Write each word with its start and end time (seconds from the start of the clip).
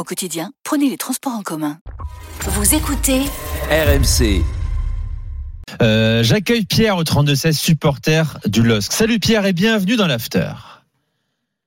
Au 0.00 0.02
quotidien, 0.02 0.50
prenez 0.64 0.88
les 0.88 0.96
transports 0.96 1.34
en 1.34 1.42
commun. 1.42 1.76
Vous 2.46 2.74
écoutez 2.74 3.20
RMC. 3.70 4.42
Euh, 5.82 6.22
J'accueille 6.22 6.64
Pierre 6.64 6.96
au 6.96 7.04
32-16, 7.04 7.52
supporter 7.52 8.38
du 8.46 8.62
LOSC. 8.62 8.90
Salut 8.94 9.18
Pierre 9.18 9.44
et 9.44 9.52
bienvenue 9.52 9.96
dans 9.96 10.06
l'After. 10.06 10.52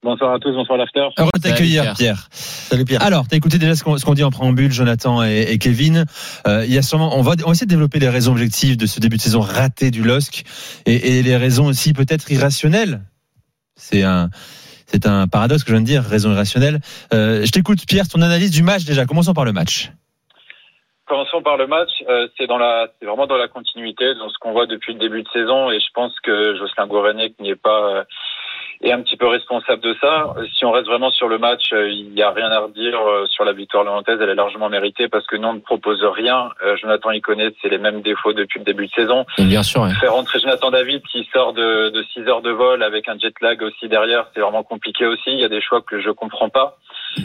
Bonsoir 0.02 0.34
à 0.34 0.39
tous, 0.39 0.52
bonsoir 0.52 0.80
l'after. 0.80 1.09
Heureux 1.16 1.30
de 1.35 1.41
t'accueillir 1.41 1.94
Pierre. 1.94 2.27
Salut 2.31 2.85
Pierre. 2.85 3.03
Alors, 3.03 3.27
t'as 3.27 3.38
écouté 3.38 3.59
déjà 3.59 3.75
ce 3.75 3.84
qu'on 3.84 4.13
dit 4.16 4.23
en 4.23 4.31
préambule, 4.31 4.72
Jonathan 4.72 5.23
et, 5.23 5.45
et 5.52 5.59
Kevin. 5.59 6.05
Euh, 6.47 6.66
il 6.66 6.73
y 6.73 6.80
a 6.80 6.81
sûrement, 6.81 7.16
on 7.16 7.22
va, 7.22 7.36
on 7.44 7.45
va 7.45 7.52
essayer 7.52 7.67
de 7.67 7.70
développer 7.70 8.00
les 8.00 8.09
raisons 8.09 8.31
objectives 8.31 8.77
de 8.77 8.88
ce 8.88 9.00
début 9.00 9.17
de 9.17 9.22
saison 9.22 9.41
raté 9.41 9.91
du 9.91 10.02
LOSC 10.02 10.44
et, 10.88 11.20
et 11.20 11.22
les 11.22 11.38
raisons 11.38 11.67
aussi 11.67 11.94
peut-être 11.94 12.31
irrationnelles. 12.31 13.03
C'est 13.75 14.02
un, 14.02 14.31
c'est 14.93 15.07
un 15.07 15.27
paradoxe 15.27 15.63
que 15.63 15.70
je 15.70 15.73
viens 15.73 15.81
de 15.81 15.88
dire, 15.88 16.03
raison 16.03 16.31
irrationnelle. 16.31 16.79
Euh, 17.13 17.43
je 17.45 17.52
t'écoute 17.52 17.79
Pierre, 17.88 18.07
ton 18.07 18.21
analyse 18.21 18.52
du 18.52 18.61
match 18.61 18.85
déjà. 18.85 19.05
Commençons 19.05 19.33
par 19.33 19.45
le 19.45 19.52
match. 19.52 19.89
Commençons 21.07 21.41
par 21.41 21.57
le 21.57 21.67
match. 21.67 21.89
Euh, 22.07 22.27
c'est 22.38 22.45
vraiment 22.45 23.27
dans 23.27 23.38
la 23.38 23.47
continuité, 23.47 24.13
dans 24.16 24.30
ce 24.30 24.35
qu'on 24.39 24.52
voit 24.52 24.67
depuis 24.67 24.94
le 24.94 25.00
début 25.00 25.23
de 25.23 25.30
saison, 25.33 25.72
et 25.72 25.80
je 25.80 25.91
pense 25.94 26.13
que 26.22 26.55
Jocelyn 26.58 26.88
Gourvenec 26.88 27.33
n'est 27.39 27.55
pas 27.55 27.81
euh, 27.89 28.03
est 28.89 28.92
un 28.92 29.02
petit 29.02 29.17
peu 29.17 29.28
responsable 29.28 29.81
de 29.81 29.95
ça. 30.02 30.34
Si 30.58 30.66
on 30.66 30.72
reste 30.72 30.88
vraiment 30.88 31.12
sur 31.12 31.28
le 31.28 31.38
match, 31.38 31.72
euh, 31.73 31.89
il 31.89 32.09
n'y 32.12 32.22
a 32.22 32.31
rien 32.31 32.52
à 32.52 32.59
redire 32.59 33.00
euh, 33.00 33.25
sur 33.28 33.45
la 33.45 33.53
victoire 33.53 33.84
léontaise. 33.84 34.20
Elle 34.22 34.30
est 34.30 34.36
largement 34.36 34.70
méritée 34.70 35.08
parce 35.08 35.25
que 35.28 35.38
nous 35.38 35.48
on 35.48 35.53
ne 35.53 35.59
propose 35.59 36.03
rien. 36.03 36.50
Euh, 36.64 36.75
Jonathan 36.78 37.12
y 37.12 37.22
connaît, 37.22 37.52
c'est 37.62 37.70
les 37.70 37.78
mêmes 37.78 38.02
défauts 38.02 38.34
depuis 38.34 38.59
le 38.59 38.66
début 38.66 38.88
de 38.88 38.92
saison. 38.92 39.25
Bien 39.38 39.64
sûr. 39.64 39.81
ouais. 39.81 39.94
Faire 40.00 40.14
rentrer 40.14 40.40
Jonathan 40.40 40.72
David 40.72 41.02
qui 41.12 41.28
sort 41.31 41.53
de, 41.53 41.90
de 41.90 42.03
6 42.14 42.22
heures 42.28 42.42
de 42.42 42.52
vol 42.52 42.84
avec 42.84 43.08
un 43.08 43.17
jet 43.17 43.34
lag 43.42 43.62
aussi 43.62 43.88
derrière, 43.88 44.28
c'est 44.34 44.42
vraiment 44.42 44.64
compliqué 44.64 45.06
aussi. 45.06 45.31
Il 45.31 45.40
y 45.40 45.45
a 45.45 45.50
des 45.50 45.62
choix 45.62 45.81
que 45.81 46.02
je 46.02 46.09
comprends 46.09 46.50
pas. 46.50 46.78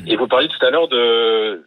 Et 0.07 0.17
vous 0.17 0.29
parliez 0.29 0.49
tout 0.49 0.65
à 0.65 0.71
l'heure 0.71 0.89
de 0.89 1.65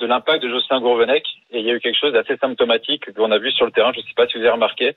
de 0.00 0.06
l'impact 0.06 0.42
de 0.42 0.48
Jocelyn 0.48 0.80
Gourvenec 0.80 1.24
et 1.52 1.60
il 1.60 1.66
y 1.66 1.70
a 1.70 1.74
eu 1.74 1.80
quelque 1.80 1.98
chose 1.98 2.12
d'assez 2.12 2.36
symptomatique 2.38 3.12
qu'on 3.14 3.30
a 3.30 3.38
vu 3.38 3.52
sur 3.52 3.66
le 3.66 3.72
terrain. 3.72 3.92
Je 3.92 4.00
ne 4.00 4.04
sais 4.04 4.14
pas 4.16 4.26
si 4.26 4.34
vous 4.36 4.40
avez 4.40 4.50
remarqué, 4.50 4.96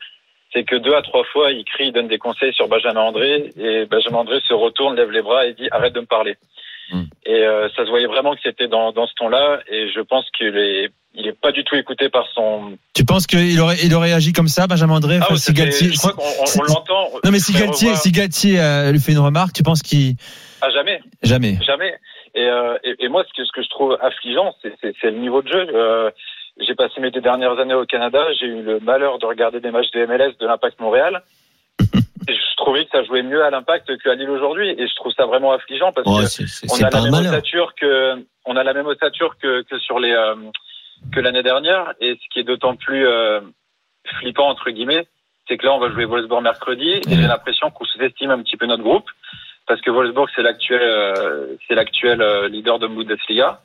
c'est 0.56 0.64
que 0.64 0.78
deux 0.78 0.96
à 0.96 1.02
trois 1.02 1.26
fois 1.26 1.52
il 1.52 1.66
crie, 1.66 1.88
il 1.88 1.92
donne 1.92 2.08
des 2.08 2.18
conseils 2.18 2.54
sur 2.54 2.68
Benjamin 2.70 3.02
André 3.02 3.52
et 3.60 3.86
Benjamin 3.86 4.20
André 4.20 4.40
se 4.48 4.54
retourne, 4.54 4.96
lève 4.96 5.12
les 5.12 5.22
bras 5.22 5.46
et 5.46 5.54
dit 5.54 5.68
arrête 5.72 5.94
de 5.94 6.00
me 6.00 6.06
parler. 6.06 6.38
Mm. 6.92 7.02
Et 7.26 7.44
euh, 7.44 7.68
ça 7.76 7.84
se 7.84 7.90
voyait 7.90 8.08
vraiment 8.08 8.34
que 8.36 8.40
c'était 8.44 8.68
dans, 8.68 8.92
dans 8.92 9.06
ce 9.08 9.14
ton-là 9.16 9.60
et 9.70 9.90
je 9.94 10.00
pense 10.02 10.26
qu'il 10.38 10.56
est 10.58 10.90
il 11.18 11.28
est 11.28 11.40
pas 11.40 11.52
du 11.52 11.64
tout 11.64 11.76
écouté 11.76 12.10
par 12.10 12.26
son. 12.34 12.78
Tu 12.94 13.06
penses 13.06 13.26
qu'il 13.26 13.60
aurait, 13.62 13.78
il 13.84 13.94
aurait 13.96 14.12
agi 14.12 14.34
comme 14.34 14.50
ça, 14.50 14.68
Benjamin 14.68 14.96
André? 14.96 15.20
Ah, 15.22 15.34
si 15.38 15.54
Galtier- 15.54 15.92
je 15.94 15.98
crois 15.98 16.12
qu'on 16.12 16.24
on- 16.24 16.60
on 16.62 16.64
l'entend. 16.64 17.10
Non 17.24 17.32
mais 17.32 17.40
si 17.40 17.54
Galtier, 17.54 17.96
si 17.96 18.12
Galtier 18.12 18.60
euh, 18.60 18.92
lui 18.92 19.00
fait 19.00 19.14
une 19.14 19.20
remarque, 19.20 19.54
tu 19.54 19.64
penses 19.64 19.82
qu'il 19.82 20.16
Ah 20.62 20.70
jamais. 20.72 21.00
jamais. 21.24 21.58
Jamais. 21.66 21.96
Et, 22.36 22.46
euh, 22.48 22.78
et, 22.84 22.96
et 23.06 23.08
moi, 23.08 23.24
ce 23.26 23.32
que, 23.34 23.46
ce 23.48 23.52
que 23.54 23.64
je 23.64 23.70
trouve 23.70 23.98
affligeant, 24.02 24.54
c'est, 24.62 24.74
c'est, 24.82 24.94
c'est 25.00 25.10
le 25.12 25.20
niveau 25.20 25.42
de 25.42 25.48
jeu. 25.48 25.68
J'ai 26.60 26.76
passé 26.76 27.02
mes 27.02 27.12
deux 27.12 27.22
dernières 27.22 27.60
années 27.60 27.74
au 27.74 27.86
Canada. 27.86 28.24
J'ai 28.40 28.46
eu 28.48 28.62
le 28.62 28.80
malheur 28.80 29.20
de 29.20 29.26
regarder 29.26 29.60
des 29.60 29.72
matchs 29.72 29.92
de 29.92 30.06
MLS 30.06 30.34
de 30.40 30.48
l'Impact 30.48 30.80
Montréal. 30.80 31.22
Et 32.28 32.34
je 32.34 32.56
trouvais 32.58 32.86
que 32.86 32.92
ça 32.92 33.04
jouait 33.04 33.24
mieux 33.24 33.44
à 33.44 33.50
l'Impact 33.50 33.98
qu'à 34.02 34.16
Lille 34.16 34.30
aujourd'hui. 34.30 34.70
Et 34.70 34.88
je 34.88 34.96
trouve 34.96 35.12
ça 35.14 35.26
vraiment 35.26 35.52
affligeant 35.52 35.92
parce 35.92 36.08
Ouais, 36.08 36.24
que 36.24 36.30
c'est 36.30 36.48
c'est- 36.48 36.72
on 36.72 36.76
c'est 36.76 36.86
a 36.86 36.90
la 36.90 37.02
même 37.02 37.14
ossature 37.14 37.76
que 37.76 38.16
on 38.46 38.56
a 38.56 38.64
la 38.64 38.74
même 38.74 38.88
ossature 38.88 39.36
que, 39.38 39.64
que 39.64 39.78
sur 39.80 40.00
les 40.00 40.12
euh, 40.14 40.36
que 41.14 41.20
l'année 41.20 41.44
dernière. 41.44 41.94
Et 42.00 42.14
ce 42.16 42.30
qui 42.34 42.40
est 42.40 42.44
d'autant 42.44 42.76
plus 42.76 43.06
euh, 43.06 43.42
flippant 44.20 44.48
entre 44.48 44.70
guillemets, 44.72 45.08
c'est 45.48 45.58
que 45.58 45.66
là 45.66 45.74
on 45.74 45.80
va 45.80 45.92
jouer 45.92 46.06
Wolfsburg 46.06 46.42
mercredi 46.42 46.90
et 46.90 47.02
j'ai 47.10 47.28
l'impression 47.28 47.70
qu'on 47.70 47.86
sous-estime 47.86 48.32
un 48.32 48.42
petit 48.42 48.56
peu 48.58 48.66
notre 48.66 48.82
groupe 48.84 49.08
parce 49.68 49.82
que 49.82 49.92
Wolfsburg 49.92 50.30
c'est 50.36 50.42
l'actuel 50.42 50.82
euh, 50.82 51.48
c'est 51.68 51.76
l'actuel 51.76 52.24
leader 52.46 52.80
de 52.80 52.88
Bundesliga 52.88 53.60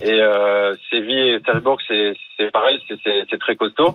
et 0.00 0.20
euh, 0.20 0.74
Séville 0.90 1.28
et 1.34 1.40
Salzbourg 1.44 1.78
c'est 1.88 2.14
c'est 2.36 2.50
pareil 2.50 2.80
c'est 3.04 3.38
très 3.38 3.56
costaud. 3.56 3.94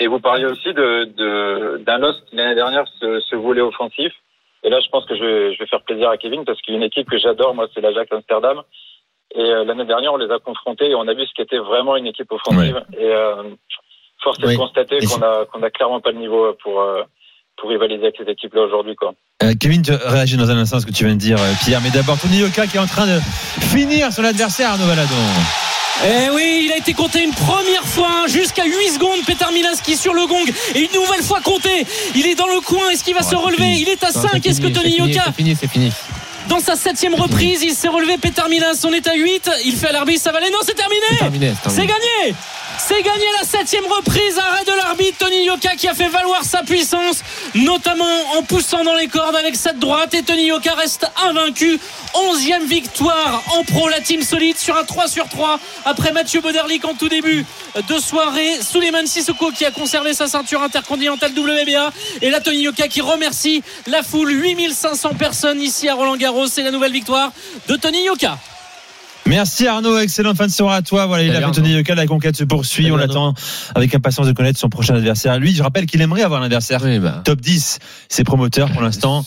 Et 0.00 0.06
vous 0.06 0.20
parliez 0.20 0.44
aussi 0.46 0.72
de 0.72 1.04
de- 1.04 1.78
d'un 1.84 1.98
Lost 1.98 2.24
qui 2.26 2.36
l'année 2.36 2.54
dernière 2.54 2.86
se, 3.00 3.20
se 3.20 3.34
voulait 3.36 3.60
offensif. 3.62 4.12
Et 4.64 4.70
là, 4.70 4.80
je 4.80 4.88
pense 4.88 5.04
que 5.06 5.16
je 5.16 5.22
vais, 5.24 5.54
je 5.54 5.58
vais 5.60 5.66
faire 5.66 5.82
plaisir 5.82 6.08
à 6.10 6.16
Kevin 6.16 6.44
parce 6.44 6.60
qu'il 6.62 6.74
y 6.74 6.76
a 6.76 6.78
une 6.78 6.84
équipe 6.86 7.08
que 7.08 7.16
j'adore, 7.18 7.54
moi, 7.54 7.68
c'est 7.72 7.80
l'Ajax 7.80 8.10
Amsterdam. 8.12 8.62
Et 9.34 9.40
euh, 9.40 9.64
l'année 9.64 9.84
dernière, 9.84 10.12
on 10.12 10.16
les 10.16 10.30
a 10.32 10.38
confrontés 10.40 10.90
et 10.90 10.94
on 10.96 11.06
a 11.06 11.14
vu 11.14 11.24
ce 11.26 11.32
qu'était 11.34 11.58
vraiment 11.58 11.94
une 11.96 12.06
équipe 12.08 12.30
offensive. 12.32 12.82
Et 12.98 13.04
euh, 13.04 13.42
force 14.22 14.38
est 14.40 14.46
Oui. 14.46 14.54
de 14.54 14.58
constater 14.58 14.98
qu'on 14.98 15.22
a 15.22 15.44
qu'on 15.46 15.62
a 15.62 15.70
clairement 15.70 16.00
pas 16.00 16.10
le 16.10 16.18
niveau 16.18 16.52
pour 16.62 16.80
euh, 16.80 17.02
pour 17.60 17.70
rivaliser 17.70 18.02
avec 18.02 18.14
ces 18.18 18.30
équipes-là 18.30 18.62
aujourd'hui, 18.62 18.94
quoi. 18.96 19.12
Euh, 19.42 19.54
Kevin, 19.58 19.82
tu 19.82 19.92
réagis 19.92 20.36
dans 20.36 20.50
un 20.50 20.58
instant 20.58 20.76
à 20.76 20.80
ce 20.80 20.86
que 20.86 20.92
tu 20.92 21.04
viens 21.04 21.14
de 21.14 21.18
dire, 21.20 21.36
euh, 21.40 21.52
Pierre. 21.64 21.80
Mais 21.82 21.90
d'abord, 21.90 22.18
Tony 22.18 22.38
Yoka 22.38 22.66
qui 22.66 22.76
est 22.76 22.80
en 22.80 22.86
train 22.86 23.06
de 23.06 23.20
finir 23.72 24.12
son 24.12 24.24
adversaire, 24.24 24.70
Arnaud 24.70 24.86
Valadon. 24.86 25.14
Eh 26.04 26.30
oui, 26.30 26.62
il 26.66 26.72
a 26.72 26.76
été 26.76 26.92
compté 26.94 27.24
une 27.24 27.32
première 27.32 27.82
fois 27.84 28.06
hein, 28.08 28.26
jusqu'à 28.28 28.64
8 28.64 28.72
secondes. 28.94 29.18
Petar 29.26 29.50
Milinski 29.50 29.96
sur 29.96 30.14
le 30.14 30.26
gong 30.26 30.44
et 30.76 30.78
une 30.80 30.92
nouvelle 31.00 31.22
fois 31.22 31.40
compté. 31.40 31.84
Il 32.14 32.24
est 32.26 32.36
dans 32.36 32.46
le 32.46 32.60
coin. 32.60 32.88
Est-ce 32.90 33.02
qu'il 33.02 33.14
va 33.14 33.20
Ouais, 33.22 33.26
se 33.26 33.34
relever 33.34 33.64
fini. 33.64 33.80
Il 33.82 33.88
est 33.88 34.04
à 34.04 34.12
Non, 34.12 34.22
5. 34.22 34.30
c'est 34.42 34.46
Est-ce 34.50 34.60
que 34.60 34.68
Tony 34.68 34.90
c'est 34.90 34.96
fini, 35.02 35.08
Yoka 35.12 35.22
C'est 35.26 35.34
fini, 35.34 35.56
c'est 35.60 35.66
fini. 35.68 35.92
dans 36.48 36.60
sa 36.60 36.76
septième 36.76 37.14
reprise, 37.16 37.62
il 37.64 37.72
s'est 37.74 37.88
relevé. 37.88 38.16
Petar 38.16 38.48
Milins, 38.48 38.74
on 38.84 38.92
est 38.92 39.08
à 39.08 39.14
8. 39.14 39.50
Il 39.64 39.72
fait 39.74 39.88
à 39.88 39.92
l'arbitre, 39.92 40.22
ça 40.22 40.30
va 40.30 40.38
aller. 40.38 40.50
Non, 40.50 40.58
c'est 40.62 40.74
terminé. 40.76 41.02
C'est 41.10 41.16
terminé. 41.18 41.52
c'est 41.64 41.70
C'est 41.70 41.86
terminé. 41.86 41.92
gagné 42.22 42.34
C'est 42.78 43.02
gagné 43.02 43.24
la 43.40 43.46
septième 43.46 43.86
reprise, 43.86 44.38
arrêt 44.38 44.64
de 44.64 44.70
l'arbitre 44.70 45.18
Tony 45.18 45.44
Yoka 45.44 45.74
qui 45.76 45.88
a 45.88 45.94
fait 45.94 46.08
valoir 46.08 46.44
sa 46.44 46.62
puissance, 46.62 47.22
notamment 47.54 48.04
en 48.38 48.42
poussant 48.42 48.84
dans 48.84 48.94
les 48.94 49.08
cordes 49.08 49.34
avec 49.34 49.56
cette 49.56 49.78
droite 49.78 50.14
et 50.14 50.22
Tony 50.22 50.44
Yoka 50.44 50.74
reste 50.74 51.10
invaincu. 51.26 51.78
Onzième 52.14 52.64
victoire 52.66 53.42
en 53.56 53.64
pro, 53.64 53.88
la 53.88 54.00
team 54.00 54.22
solide 54.22 54.56
sur 54.56 54.76
un 54.76 54.84
3 54.84 55.08
sur 55.08 55.28
3 55.28 55.58
après 55.84 56.12
Mathieu 56.12 56.40
Boderlic 56.40 56.84
en 56.84 56.94
tout 56.94 57.08
début 57.08 57.44
de 57.88 57.98
soirée. 57.98 58.60
Suleiman 58.62 59.06
Sissoko 59.06 59.50
qui 59.50 59.64
a 59.64 59.70
conservé 59.70 60.14
sa 60.14 60.28
ceinture 60.28 60.62
intercontinentale 60.62 61.32
WBA 61.32 61.92
et 62.22 62.30
la 62.30 62.40
Tony 62.40 62.60
Yoka 62.60 62.86
qui 62.88 63.00
remercie 63.00 63.62
la 63.86 64.02
foule. 64.02 64.30
8500 64.30 65.14
personnes 65.18 65.60
ici 65.60 65.88
à 65.88 65.94
Roland 65.94 66.16
Garros. 66.16 66.46
C'est 66.46 66.62
la 66.62 66.70
nouvelle 66.70 66.92
victoire 66.92 67.32
de 67.68 67.76
Tony 67.76 68.04
Yoka. 68.04 68.38
Merci 69.28 69.66
Arnaud, 69.66 69.98
excellente 69.98 70.38
fin 70.38 70.46
de 70.46 70.52
soirée 70.52 70.76
à 70.76 70.82
toi. 70.82 71.04
Voilà, 71.04 71.22
il 71.22 71.36
a 71.36 71.46
fait 71.46 71.52
Tony 71.52 71.72
Yoka, 71.72 71.94
la 71.94 72.06
conquête 72.06 72.34
se 72.34 72.44
poursuit. 72.44 72.84
Salut, 72.84 72.94
On 72.94 72.96
l'attend 72.96 73.34
avec 73.74 73.94
impatience 73.94 74.26
de 74.26 74.32
connaître 74.32 74.58
son 74.58 74.70
prochain 74.70 74.94
adversaire. 74.94 75.38
Lui, 75.38 75.54
je 75.54 75.62
rappelle 75.62 75.84
qu'il 75.84 76.00
aimerait 76.00 76.22
avoir 76.22 76.40
un 76.40 76.46
adversaire 76.46 76.80
Oui, 76.82 76.98
bah. 76.98 77.20
top 77.24 77.40
10. 77.40 77.78
Ses 78.08 78.24
promoteurs 78.24 78.70
pour 78.70 78.80
l'instant. 78.80 79.26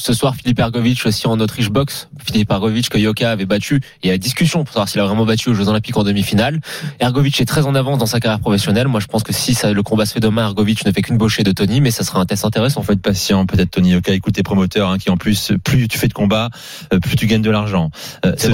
Ce 0.00 0.12
soir, 0.12 0.36
Philippe 0.36 0.60
Ergovic 0.60 1.04
aussi 1.06 1.26
en 1.26 1.40
Autriche 1.40 1.70
box. 1.70 2.08
Philippe 2.24 2.52
Ergovic 2.52 2.88
que 2.88 2.98
Yoka 2.98 3.32
avait 3.32 3.46
battu. 3.46 3.80
Il 4.04 4.08
y 4.08 4.12
a 4.12 4.16
discussion 4.16 4.62
pour 4.62 4.72
savoir 4.72 4.88
s'il 4.88 5.00
a 5.00 5.04
vraiment 5.04 5.26
battu 5.26 5.48
aux 5.48 5.54
Jeux 5.54 5.68
Olympiques 5.68 5.96
en 5.96 6.04
demi-finale. 6.04 6.60
Ergovic 7.00 7.40
est 7.40 7.44
très 7.44 7.66
en 7.66 7.74
avance 7.74 7.98
dans 7.98 8.06
sa 8.06 8.20
carrière 8.20 8.38
professionnelle. 8.38 8.86
Moi, 8.86 9.00
je 9.00 9.06
pense 9.06 9.24
que 9.24 9.32
si 9.32 9.54
ça, 9.54 9.72
le 9.72 9.82
combat 9.82 10.06
se 10.06 10.12
fait 10.12 10.20
demain, 10.20 10.44
Ergovic 10.46 10.86
ne 10.86 10.92
fait 10.92 11.02
qu'une 11.02 11.18
bauchée 11.18 11.42
de 11.42 11.50
Tony, 11.50 11.80
mais 11.80 11.90
ça 11.90 12.04
sera 12.04 12.20
un 12.20 12.26
test 12.26 12.44
intéressant. 12.44 12.80
Faut 12.82 12.92
être 12.92 13.02
patient, 13.02 13.44
peut-être 13.44 13.72
Tony 13.72 13.90
Yoka. 13.90 14.12
Écoute 14.12 14.34
tes 14.34 14.44
promoteurs, 14.44 14.88
hein, 14.88 14.98
qui 14.98 15.10
en 15.10 15.16
plus, 15.16 15.50
plus 15.64 15.88
tu 15.88 15.98
fais 15.98 16.06
de 16.06 16.14
combats, 16.14 16.50
euh, 16.94 17.00
plus 17.00 17.16
tu 17.16 17.26
gagnes 17.26 17.42
de 17.42 17.50
l'argent. 17.50 17.90
Euh, 18.24 18.34
C'est 18.36 18.52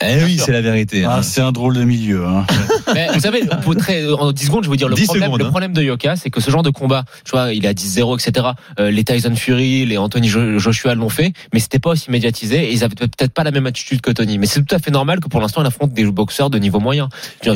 Eh 0.00 0.24
oui, 0.24 0.38
c'est 0.38 0.52
la 0.52 0.62
vérité. 0.62 1.04
hein. 1.04 1.10
Ah, 1.16 1.22
c'est 1.22 1.42
un 1.42 1.52
drôle 1.52 1.74
de 1.74 1.84
milieu. 1.84 2.24
Hein. 2.26 2.46
Mais 2.94 3.08
vous 3.12 3.20
savez, 3.20 3.42
pour 3.62 3.76
très, 3.76 4.10
en 4.10 4.32
10 4.32 4.46
secondes, 4.46 4.64
je 4.64 4.68
vais 4.68 4.72
vous 4.72 4.76
dire 4.76 4.88
le 4.88 4.94
10 4.94 5.04
problème, 5.04 5.24
secondes, 5.26 5.40
le 5.40 5.46
hein. 5.46 5.50
problème 5.50 5.72
de 5.74 5.82
Yoka, 5.82 6.16
c'est 6.16 6.30
que 6.30 6.40
ce 6.40 6.50
genre 6.50 6.62
de 6.62 6.70
combat, 6.70 7.04
tu 7.26 7.32
vois, 7.32 7.52
il 7.52 7.66
est 7.66 7.68
à 7.68 7.74
10-0, 7.74 8.18
etc. 8.18 8.46
Euh, 8.80 8.90
les 8.90 9.04
Tyson 9.04 9.36
Fury, 9.36 9.84
les 9.84 9.98
Anthony 9.98 10.28
Jo- 10.28 10.58
L'ont 10.94 11.08
fait, 11.08 11.32
mais 11.52 11.60
c'était 11.60 11.78
pas 11.78 11.90
aussi 11.90 12.10
médiatisé 12.10 12.68
et 12.68 12.72
ils 12.72 12.84
avaient 12.84 12.94
peut-être 12.94 13.32
pas 13.32 13.44
la 13.44 13.50
même 13.50 13.66
attitude 13.66 14.00
que 14.00 14.10
Tony. 14.10 14.38
Mais 14.38 14.46
c'est 14.46 14.64
tout 14.64 14.74
à 14.74 14.78
fait 14.78 14.90
normal 14.90 15.20
que 15.20 15.28
pour 15.28 15.40
l'instant, 15.40 15.62
il 15.62 15.66
affronte 15.66 15.92
des 15.92 16.04
boxeurs 16.04 16.48
de 16.48 16.58
niveau 16.58 16.80
moyen. 16.80 17.08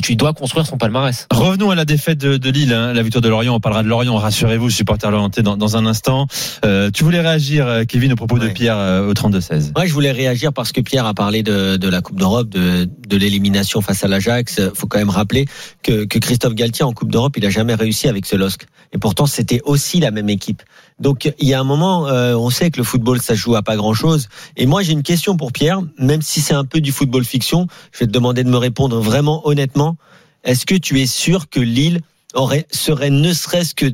Tu, 0.03 0.17
dois 0.17 0.33
construire 0.33 0.67
son 0.67 0.77
palmarès. 0.79 1.27
Revenons 1.33 1.71
à 1.71 1.75
la 1.75 1.85
défaite 1.85 2.19
de, 2.19 2.37
de 2.37 2.51
Lille, 2.51 2.73
hein, 2.73 2.93
la 2.93 3.03
victoire 3.03 3.23
de 3.23 3.29
Lorient. 3.29 3.55
On 3.55 3.61
parlera 3.61 3.83
de 3.83 3.89
Lorient, 3.89 4.17
rassurez-vous, 4.17 4.71
supporter 4.71 5.11
lorientais 5.11 5.43
dans, 5.43 5.57
dans 5.57 5.77
un 5.77 5.87
instant. 5.87 6.27
Euh, 6.65 6.91
tu 6.91 7.05
voulais 7.05 7.21
réagir, 7.21 7.67
euh, 7.67 7.85
Kevin, 7.85 8.13
au 8.13 8.17
propos 8.17 8.39
de. 8.39 8.49
Pierre 8.49 8.77
euh, 8.77 9.09
au 9.09 9.15
32-16. 9.15 9.73
Ouais, 9.77 9.87
je 9.87 9.93
voulais 9.93 10.11
réagir 10.11 10.53
parce 10.53 10.73
que 10.73 10.81
Pierre 10.81 11.07
a 11.07 11.15
parlé 11.15 11.43
de, 11.43 11.77
de 11.77 11.89
la 11.89 12.01
Coupe 12.01 12.19
d'Europe, 12.19 12.49
de, 12.49 12.89
de 13.09 13.17
l'élimination 13.17 13.81
face 13.81 14.03
à 14.03 14.09
l'Ajax. 14.09 14.61
Faut 14.75 14.87
quand 14.87 14.99
même 14.99 15.11
rappeler 15.11 15.47
que, 15.83 16.05
que 16.05 16.19
Christophe 16.19 16.55
Galtier 16.55 16.85
en 16.85 16.93
Coupe 16.93 17.13
d'Europe, 17.13 17.37
il 17.37 17.47
a 17.47 17.51
jamais 17.51 17.75
réussi 17.75 18.09
avec 18.09 18.27
ce 18.27 18.37
LOSC. 18.37 18.67
Et 18.93 18.99
pourtant, 18.99 19.27
c'était 19.27 19.61
aussi 19.65 20.01
la 20.01 20.11
même 20.11 20.29
équipe. 20.29 20.63
Donc, 21.01 21.33
il 21.39 21.49
y 21.49 21.55
a 21.55 21.61
un 21.61 21.65
moment, 21.65 22.07
euh, 22.09 22.35
on 22.35 22.51
sait 22.51 22.71
que 22.71 22.77
le 22.77 22.85
football, 22.85 23.21
ça 23.21 23.35
joue 23.35 23.57
à 23.57 23.63
pas 23.63 23.75
grand-chose. 23.75 24.29
Et 24.57 24.67
moi, 24.67 24.83
j'ai 24.83 24.93
une 24.93 25.03
question 25.03 25.37
pour 25.37 25.51
Pierre, 25.51 25.81
même 25.99 26.21
si 26.21 26.41
c'est 26.43 26.55
un 26.55 26.67
peu 26.67 26.81
du 26.83 26.93
football 26.93 27.25
fiction. 27.25 27.67
Je 27.93 28.01
vais 28.01 28.07
te 28.07 28.13
demander 28.13 28.45
de 28.45 28.51
me 28.51 28.59
répondre 28.59 29.01
vraiment 29.01 29.41
honnêtement. 29.49 29.97
est-ce 30.45 30.67
que 30.67 30.75
tu 30.75 31.01
es 31.01 31.07
sûr 31.07 31.49
que 31.49 31.59
Lille 31.61 32.01
aurait, 32.35 32.67
serait 32.71 33.11
ne 33.11 33.33
serait-ce 33.33 33.75
que 33.75 33.87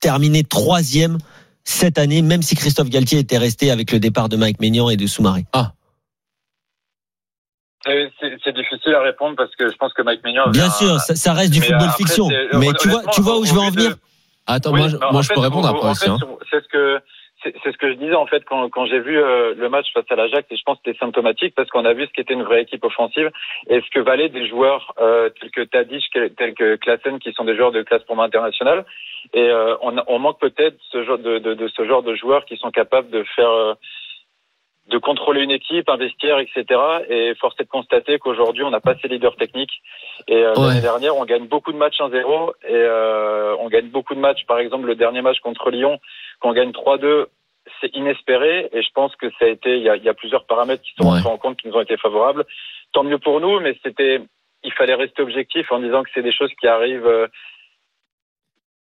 terminé 0.00 0.42
troisième 0.44 1.18
cette 1.64 1.98
année, 1.98 2.22
même 2.22 2.42
si 2.42 2.54
Christophe 2.56 2.88
Galtier 2.90 3.18
était 3.20 3.38
resté 3.38 3.70
avec 3.70 3.90
le 3.92 3.98
départ 4.00 4.28
de 4.28 4.36
Mike 4.36 4.60
Maignan 4.60 4.88
et 4.90 4.96
de 4.96 5.06
Soumaré? 5.06 5.44
C'est 7.86 8.10
c'est 8.44 8.52
difficile 8.54 8.94
à 8.94 9.02
répondre 9.02 9.34
parce 9.36 9.54
que 9.56 9.70
je 9.70 9.76
pense 9.76 9.92
que 9.94 10.02
Mike 10.02 10.22
Maignan. 10.24 10.42
avait 10.44 10.52
Bien 10.52 10.66
un- 10.66 10.70
sûr, 10.70 11.00
ça, 11.00 11.14
ça 11.14 11.32
reste 11.32 11.52
du 11.52 11.60
mais 11.60 11.66
football 11.66 11.88
après, 11.88 12.04
fiction. 12.04 12.28
Mais 12.54 12.72
tu 12.80 12.88
vois, 12.88 13.02
tu 13.12 13.20
vois 13.22 13.38
où 13.38 13.44
je 13.46 13.52
veux 13.54 13.60
en 13.60 13.70
de- 13.70 13.76
venir? 13.76 13.96
Attends, 14.48 14.72
Oui, 14.72 14.80
moi, 14.80 14.88
je- 14.88 14.96
moi 14.96 15.08
en 15.14 15.22
je 15.22 15.28
fait, 15.28 15.34
peux 15.34 15.40
répondre 15.40 15.68
après 15.68 15.88
en 15.88 15.94
fait, 15.94 16.08
hein. 16.10 16.16
C'est 16.50 16.60
ce 16.64 16.68
que 16.68 17.00
c'est 17.44 17.54
c'est 17.62 17.70
ce 17.70 17.76
que 17.78 17.88
je 17.88 17.94
disais 17.94 18.16
en 18.16 18.26
fait 18.26 18.44
quand, 18.44 18.68
quand 18.70 18.86
j'ai 18.86 18.98
vu 18.98 19.16
euh, 19.16 19.54
le 19.56 19.68
match 19.68 19.86
face 19.94 20.04
à 20.10 20.16
l'Ajax 20.16 20.44
et 20.50 20.56
je 20.56 20.62
pense 20.64 20.76
que 20.78 20.82
c'était 20.86 20.98
symptomatique 20.98 21.54
parce 21.54 21.68
qu'on 21.70 21.84
a 21.84 21.92
vu 21.92 22.04
ce 22.06 22.10
qu'était 22.12 22.34
une 22.34 22.42
vraie 22.42 22.62
équipe 22.62 22.84
offensive 22.84 23.30
et 23.68 23.80
ce 23.80 23.90
que 23.94 24.00
valaient 24.00 24.28
des 24.28 24.48
joueurs 24.48 24.92
euh, 25.00 25.28
tels 25.40 25.50
que 25.52 25.60
Tadic, 25.62 26.04
tels 26.36 26.54
que 26.54 26.74
Klassen 26.76 27.20
qui 27.20 27.32
sont 27.34 27.44
des 27.44 27.54
joueurs 27.54 27.70
de 27.70 27.82
classe 27.82 28.02
pour 28.04 28.16
moi 28.16 28.24
internationale 28.24 28.84
et 29.34 29.48
euh, 29.50 29.76
on, 29.82 29.94
on 30.08 30.18
manque 30.18 30.40
peut-être 30.40 30.76
ce 30.90 31.04
genre 31.04 31.18
de, 31.18 31.38
de, 31.38 31.54
de 31.54 31.68
ce 31.68 31.84
genre 31.86 32.02
de 32.02 32.16
joueurs 32.16 32.44
qui 32.44 32.56
sont 32.56 32.72
capables 32.72 33.10
de 33.10 33.22
faire 33.36 33.50
euh, 33.50 33.74
de 34.88 34.98
contrôler 34.98 35.42
une 35.42 35.50
équipe, 35.50 35.88
un 35.88 35.96
vestiaire, 35.96 36.38
etc. 36.38 36.64
Et 37.10 37.34
force 37.34 37.54
est 37.60 37.64
de 37.64 37.68
constater 37.68 38.18
qu'aujourd'hui, 38.18 38.64
on 38.64 38.70
n'a 38.70 38.80
pas 38.80 38.94
ces 39.00 39.08
leaders 39.08 39.36
techniques. 39.36 39.82
Et 40.26 40.36
euh, 40.36 40.54
Ouais. 40.54 40.68
l'année 40.68 40.80
dernière, 40.80 41.16
on 41.16 41.24
gagne 41.26 41.46
beaucoup 41.46 41.72
de 41.72 41.76
matchs 41.78 41.98
1-0 42.00 42.52
et 42.66 42.72
euh, 42.72 43.54
on 43.60 43.68
gagne 43.68 43.88
beaucoup 43.88 44.14
de 44.14 44.20
matchs. 44.20 44.44
Par 44.46 44.58
exemple, 44.58 44.86
le 44.86 44.94
dernier 44.94 45.20
match 45.22 45.40
contre 45.40 45.70
Lyon, 45.70 45.98
qu'on 46.40 46.52
gagne 46.52 46.70
3-2, 46.70 47.26
c'est 47.80 47.94
inespéré. 47.94 48.68
Et 48.72 48.82
je 48.82 48.88
pense 48.94 49.14
que 49.16 49.28
ça 49.38 49.44
a 49.44 49.48
été, 49.48 49.76
il 49.76 49.82
y 49.82 49.90
a, 49.90 49.96
il 49.96 50.02
y 50.04 50.08
a 50.08 50.14
plusieurs 50.14 50.46
paramètres 50.46 50.82
qui 50.82 50.94
sont 50.98 51.12
Ouais. 51.12 51.20
en 51.26 51.36
compte, 51.36 51.58
qui 51.60 51.68
nous 51.68 51.74
ont 51.74 51.82
été 51.82 51.96
favorables. 51.98 52.44
Tant 52.92 53.04
mieux 53.04 53.18
pour 53.18 53.40
nous, 53.40 53.60
mais 53.60 53.76
c'était, 53.84 54.20
il 54.64 54.72
fallait 54.72 54.94
rester 54.94 55.20
objectif 55.22 55.70
en 55.70 55.80
disant 55.80 56.02
que 56.02 56.08
c'est 56.14 56.22
des 56.22 56.32
choses 56.32 56.52
qui 56.58 56.66
arrivent. 56.66 57.06
euh, 57.06 57.26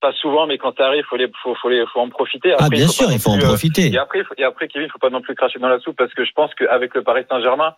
pas 0.03 0.13
souvent, 0.21 0.47
mais 0.47 0.59
quand 0.59 0.77
ça 0.77 0.87
arrive, 0.89 1.05
faut 1.09 1.17
les, 1.17 1.31
faut, 1.43 1.55
faut 1.55 1.71
les, 1.71 1.87
faut 1.87 2.01
en 2.01 2.09
profiter. 2.11 2.53
Ah, 2.53 2.65
Après, 2.67 2.77
bien 2.77 2.87
faut 2.87 2.93
sûr, 2.93 3.07
il 3.11 3.19
faut 3.21 3.31
en 3.31 3.39
euh, 3.39 3.47
profiter. 3.53 3.87
et 3.91 3.97
après, 3.99 4.23
faut- 4.25 4.35
et 4.37 4.45
après, 4.45 4.69
Kevin, 4.69 4.91
faut 4.91 4.99
pas 4.99 5.09
non 5.11 5.23
plus 5.23 5.35
cracher 5.35 5.59
dans 5.61 5.69
la 5.69 5.79
soupe 5.79 5.97
parce 5.97 6.13
que 6.13 6.25
je 6.25 6.33
pense 6.33 6.53
qu'avec 6.57 6.95
le 6.95 7.03
Paris 7.03 7.25
Saint-Germain, 7.31 7.73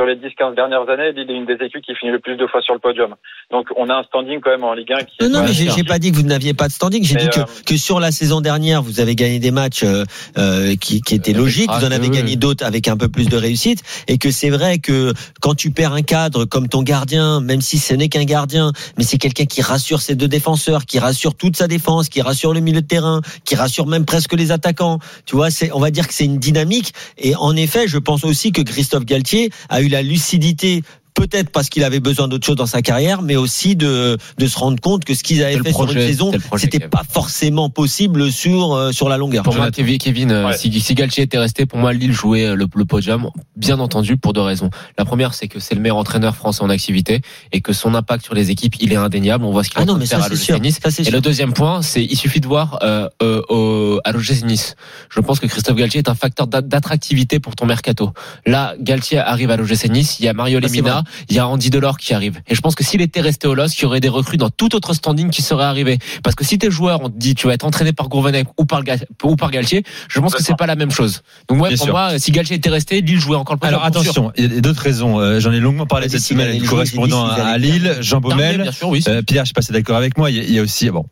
sur 0.00 0.06
les 0.06 0.16
10-15 0.16 0.54
dernières 0.54 0.88
années, 0.88 1.12
Lille 1.12 1.30
est 1.30 1.36
une 1.36 1.44
des 1.44 1.62
équipes 1.62 1.82
qui 1.82 1.94
finit 1.94 2.10
le 2.10 2.20
plus 2.20 2.36
de 2.36 2.46
fois 2.46 2.62
sur 2.62 2.72
le 2.72 2.80
podium. 2.80 3.14
Donc, 3.50 3.66
on 3.76 3.90
a 3.90 3.96
un 3.96 4.02
standing 4.04 4.40
quand 4.40 4.50
même 4.50 4.64
en 4.64 4.72
Ligue 4.72 4.92
1 4.92 5.02
qui 5.02 5.16
Non, 5.20 5.28
non, 5.28 5.42
mais 5.42 5.52
j'ai 5.52 5.84
pas 5.84 5.98
dit 5.98 6.10
que 6.10 6.16
vous 6.16 6.22
n'aviez 6.22 6.54
pas 6.54 6.68
de 6.68 6.72
standing. 6.72 7.04
J'ai 7.04 7.16
dit 7.16 7.28
que, 7.28 7.40
euh, 7.40 7.44
que 7.66 7.76
sur 7.76 8.00
la 8.00 8.10
saison 8.10 8.40
dernière, 8.40 8.80
vous 8.80 9.00
avez 9.00 9.14
gagné 9.14 9.38
des 9.40 9.50
matchs 9.50 9.82
euh, 9.84 10.04
euh, 10.38 10.74
qui, 10.76 11.02
qui 11.02 11.14
étaient 11.14 11.34
logiques. 11.34 11.70
Vous 11.70 11.84
en 11.84 11.90
avez 11.90 12.08
gagné 12.08 12.36
d'autres 12.36 12.64
avec 12.64 12.88
un 12.88 12.96
peu 12.96 13.08
plus 13.08 13.28
de 13.28 13.36
réussite. 13.36 13.82
Et 14.08 14.16
que 14.16 14.30
c'est 14.30 14.48
vrai 14.48 14.78
que 14.78 15.12
quand 15.42 15.54
tu 15.54 15.70
perds 15.70 15.92
un 15.92 16.02
cadre 16.02 16.46
comme 16.46 16.68
ton 16.68 16.82
gardien, 16.82 17.40
même 17.40 17.60
si 17.60 17.76
ce 17.76 17.92
n'est 17.92 18.08
qu'un 18.08 18.24
gardien, 18.24 18.72
mais 18.96 19.04
c'est 19.04 19.18
quelqu'un 19.18 19.44
qui 19.44 19.60
rassure 19.60 20.00
ses 20.00 20.14
deux 20.14 20.28
défenseurs, 20.28 20.86
qui 20.86 20.98
rassure 20.98 21.34
toute 21.34 21.56
sa 21.56 21.68
défense, 21.68 22.08
qui 22.08 22.22
rassure 22.22 22.54
le 22.54 22.60
milieu 22.60 22.80
de 22.80 22.86
terrain, 22.86 23.20
qui 23.44 23.54
rassure 23.54 23.86
même 23.86 24.06
presque 24.06 24.32
les 24.32 24.50
attaquants. 24.50 24.98
Tu 25.26 25.36
vois, 25.36 25.50
c'est, 25.50 25.70
on 25.72 25.78
va 25.78 25.90
dire 25.90 26.08
que 26.08 26.14
c'est 26.14 26.24
une 26.24 26.38
dynamique. 26.38 26.94
Et 27.18 27.36
en 27.36 27.54
effet, 27.54 27.86
je 27.86 27.98
pense 27.98 28.24
aussi 28.24 28.52
que 28.52 28.62
Christophe 28.62 29.04
Galtier 29.04 29.50
a 29.68 29.82
eu 29.82 29.89
la 29.90 30.02
lucidité 30.02 30.82
peut-être 31.20 31.50
parce 31.50 31.68
qu'il 31.68 31.84
avait 31.84 32.00
besoin 32.00 32.28
d'autre 32.28 32.46
chose 32.46 32.56
dans 32.56 32.66
sa 32.66 32.80
carrière, 32.82 33.20
mais 33.22 33.36
aussi 33.36 33.76
de, 33.76 34.16
de 34.38 34.46
se 34.46 34.58
rendre 34.58 34.80
compte 34.80 35.04
que 35.04 35.14
ce 35.14 35.22
qu'ils 35.22 35.42
avaient 35.44 35.58
fait 35.58 35.68
sur 35.68 35.84
projet, 35.84 36.00
une 36.00 36.06
saison, 36.08 36.32
c'était 36.56 36.78
pas 36.80 37.02
forcément 37.08 37.68
possible 37.68 38.32
sur 38.32 38.72
euh, 38.74 38.92
sur 38.92 39.08
la 39.08 39.16
longueur. 39.18 39.44
Pour 39.44 39.52
moi, 39.54 39.64
Jonathan. 39.66 39.76
Kevin, 39.82 39.98
Kevin 39.98 40.30
euh, 40.32 40.46
Ouais. 40.46 40.56
si, 40.56 40.80
si 40.80 40.94
Galtier 40.94 41.24
était 41.24 41.38
resté, 41.38 41.66
pour 41.66 41.78
moi, 41.78 41.92
Lille 41.92 42.12
jouait 42.12 42.46
euh, 42.46 42.54
le, 42.54 42.66
le 42.74 42.84
podium, 42.86 43.28
bien 43.56 43.78
entendu, 43.80 44.16
pour 44.16 44.32
deux 44.32 44.40
raisons. 44.40 44.70
La 44.98 45.04
première, 45.04 45.34
c'est 45.34 45.48
que 45.48 45.60
c'est 45.60 45.74
le 45.74 45.80
meilleur 45.82 45.98
entraîneur 45.98 46.34
français 46.36 46.62
en 46.62 46.70
activité 46.70 47.20
et 47.52 47.60
que 47.60 47.72
son 47.74 47.94
impact 47.94 48.24
sur 48.24 48.34
les 48.34 48.50
équipes, 48.50 48.76
il 48.80 48.92
est 48.92 48.96
indéniable. 48.96 49.44
On 49.44 49.50
voit 49.52 49.62
ce 49.64 49.70
qu'il 49.70 49.78
Ah 49.80 49.86
ça 49.86 50.16
faire 50.16 50.18
à 50.20 50.22
c'est 50.24 50.30
l'OGC 50.30 50.42
sûr. 50.44 50.60
Nice. 50.60 50.78
Ça 50.82 50.88
Et 50.88 51.04
sûr. 51.04 51.12
le 51.12 51.20
deuxième 51.20 51.52
point, 51.52 51.82
c'est 51.82 52.02
il 52.02 52.16
suffit 52.16 52.40
de 52.40 52.46
voir 52.46 52.78
euh, 52.82 53.08
euh, 53.22 53.42
au, 53.50 54.00
à 54.04 54.12
l'OGC 54.12 54.44
Nice. 54.44 54.74
Je 55.10 55.20
pense 55.20 55.38
que 55.40 55.46
Christophe 55.46 55.76
Galtier 55.76 55.98
est 55.98 56.08
un 56.08 56.14
facteur 56.14 56.46
d'a- 56.46 56.62
d'attractivité 56.62 57.40
pour 57.40 57.54
ton 57.56 57.66
mercato. 57.66 58.12
Là, 58.46 58.74
Galtier 58.80 59.18
arrive 59.18 59.50
à 59.50 59.56
l'OGC 59.56 59.88
Nice, 59.90 60.18
il 60.20 60.24
y 60.24 60.28
a 60.28 60.32
Mario 60.32 60.58
Ah, 60.62 60.66
Lemina, 60.66 61.02
il 61.28 61.36
y 61.36 61.38
a 61.38 61.46
Andy 61.48 61.70
Delors 61.70 61.98
qui 61.98 62.14
arrive. 62.14 62.40
Et 62.48 62.54
je 62.54 62.60
pense 62.60 62.74
que 62.74 62.84
s'il 62.84 63.00
était 63.00 63.20
resté 63.20 63.46
au 63.48 63.54
LOSC, 63.54 63.78
il 63.78 63.82
y 63.82 63.86
aurait 63.86 64.00
des 64.00 64.08
recrues 64.08 64.36
dans 64.36 64.50
tout 64.50 64.74
autre 64.74 64.94
standing 64.94 65.30
qui 65.30 65.42
seraient 65.42 65.64
arrivés. 65.64 65.98
Parce 66.22 66.34
que 66.36 66.44
si 66.44 66.58
t'es 66.58 66.70
joueur, 66.70 67.00
on 67.02 67.08
te 67.10 67.16
dit 67.18 67.34
tu 67.34 67.46
vas 67.46 67.54
être 67.54 67.64
entraîné 67.64 67.92
par 67.92 68.08
Gourvenec 68.08 68.46
ou 68.58 68.64
par, 68.64 68.82
ou 69.24 69.36
par 69.36 69.50
Galtier, 69.50 69.82
je 70.08 70.20
pense 70.20 70.34
que 70.34 70.42
c'est 70.42 70.56
pas 70.56 70.66
la 70.66 70.76
même 70.76 70.90
chose. 70.90 71.22
Donc 71.48 71.60
ouais, 71.62 71.68
Bien 71.68 71.76
pour 71.76 71.84
sûr. 71.86 71.94
moi, 71.94 72.18
si 72.18 72.30
Galtier 72.32 72.56
était 72.56 72.70
resté, 72.70 73.00
Lille 73.00 73.18
jouait 73.20 73.36
encore 73.36 73.54
le 73.56 73.60
podium. 73.60 73.74
Alors 73.80 73.86
attention, 73.86 74.32
il 74.36 74.54
y 74.54 74.58
a 74.58 74.60
d'autres 74.60 74.82
raisons. 74.82 75.18
Euh, 75.20 75.40
J'en 75.40 75.52
ai 75.52 75.60
longuement 75.60 75.86
parlé 75.86 76.06
Vas-y, 76.08 76.18
cette 76.20 76.28
semaine 76.28 76.48
avec 76.48 76.62
le 76.62 76.68
correspondant 76.68 77.26
à 77.26 77.56
Lille, 77.58 77.96
Jean 78.00 78.20
Baumel. 78.20 78.62
bien 78.62 78.72
sûr, 78.72 78.88
oui. 78.88 79.02
Euh, 79.08 79.22
Pierre, 79.22 79.44
je 79.44 79.48
sais 79.50 79.54
pas 79.54 79.62
si 79.62 79.72
d'accord 79.72 79.96
avec 79.96 80.16
moi. 80.18 80.30
Il 80.30 80.36
y 80.36 80.40
a- 80.40 80.44
il 80.44 80.52
y 80.54 80.58
a 80.58 80.62
aussi, 80.62 80.90
bon, 80.90 81.06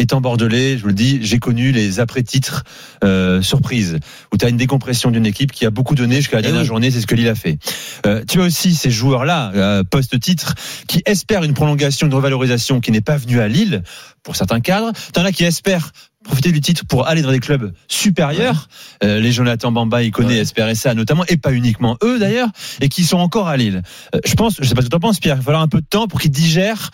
étant 0.00 0.20
bordelais, 0.20 0.76
je 0.76 0.82
vous 0.82 0.88
le 0.88 0.94
dis, 0.94 1.18
j'ai 1.22 1.38
connu 1.38 1.72
les 1.72 2.00
après-titres 2.00 2.64
euh, 3.04 3.42
surprises 3.42 3.98
où 4.32 4.36
tu 4.36 4.44
as 4.44 4.48
une 4.48 4.56
décompression 4.56 5.10
d'une 5.10 5.26
équipe 5.26 5.52
qui 5.52 5.66
a 5.66 5.70
beaucoup 5.70 5.94
donné 5.94 6.16
jusqu'à 6.16 6.36
la 6.36 6.40
Eh 6.40 6.42
dernière 6.44 6.62
oui. 6.62 6.66
journée. 6.66 6.90
C'est 6.90 7.00
ce 7.00 7.06
que 7.06 7.14
Lille 7.14 7.28
a 7.28 7.34
fait. 7.34 7.58
Euh, 8.06 8.22
tu 8.26 8.40
as 8.40 8.44
aussi 8.44 8.74
ces 8.74 8.90
joueurs-là, 8.90 9.52
euh, 9.54 9.84
post-titre, 9.84 10.54
qui 10.88 11.02
espèrent 11.06 11.44
une 11.44 11.54
prolongation, 11.54 12.06
une 12.06 12.14
revalorisation 12.14 12.80
qui 12.80 12.90
n'est 12.90 13.00
pas 13.00 13.16
venue 13.16 13.40
à 13.40 13.48
Lille 13.48 13.82
pour 14.22 14.36
certains 14.36 14.60
cadres. 14.60 14.92
T'en 15.12 15.24
as 15.24 15.32
qui 15.32 15.44
espèrent 15.44 15.92
profiter 16.24 16.52
du 16.52 16.60
titre 16.60 16.84
pour 16.86 17.06
aller 17.08 17.22
dans 17.22 17.30
des 17.30 17.40
clubs 17.40 17.72
supérieurs. 17.88 18.68
Euh, 19.02 19.20
les 19.20 19.32
Jonathan 19.32 19.72
Bamba, 19.72 20.02
ils 20.02 20.10
connaissent, 20.10 20.52
Ouais. 20.56 20.94
notamment, 20.94 21.24
et 21.28 21.36
pas 21.36 21.52
uniquement 21.52 21.96
eux 22.04 22.18
d'ailleurs, 22.18 22.48
et 22.80 22.88
qui 22.88 23.04
sont 23.04 23.16
encore 23.18 23.48
à 23.48 23.56
Lille. 23.56 23.82
Euh, 24.14 24.20
je 24.26 24.34
pense, 24.34 24.56
je 24.60 24.64
sais 24.68 24.74
pas 24.74 24.82
ce 24.82 24.86
que 24.86 24.90
tu 24.90 24.96
en 24.96 25.00
penses, 25.00 25.18
Pierre, 25.20 25.36
il 25.36 25.38
va 25.38 25.44
falloir 25.44 25.62
un 25.62 25.68
peu 25.68 25.80
de 25.80 25.86
temps 25.86 26.06
pour 26.08 26.20
qu'ils 26.20 26.30
digèrent 26.30 26.90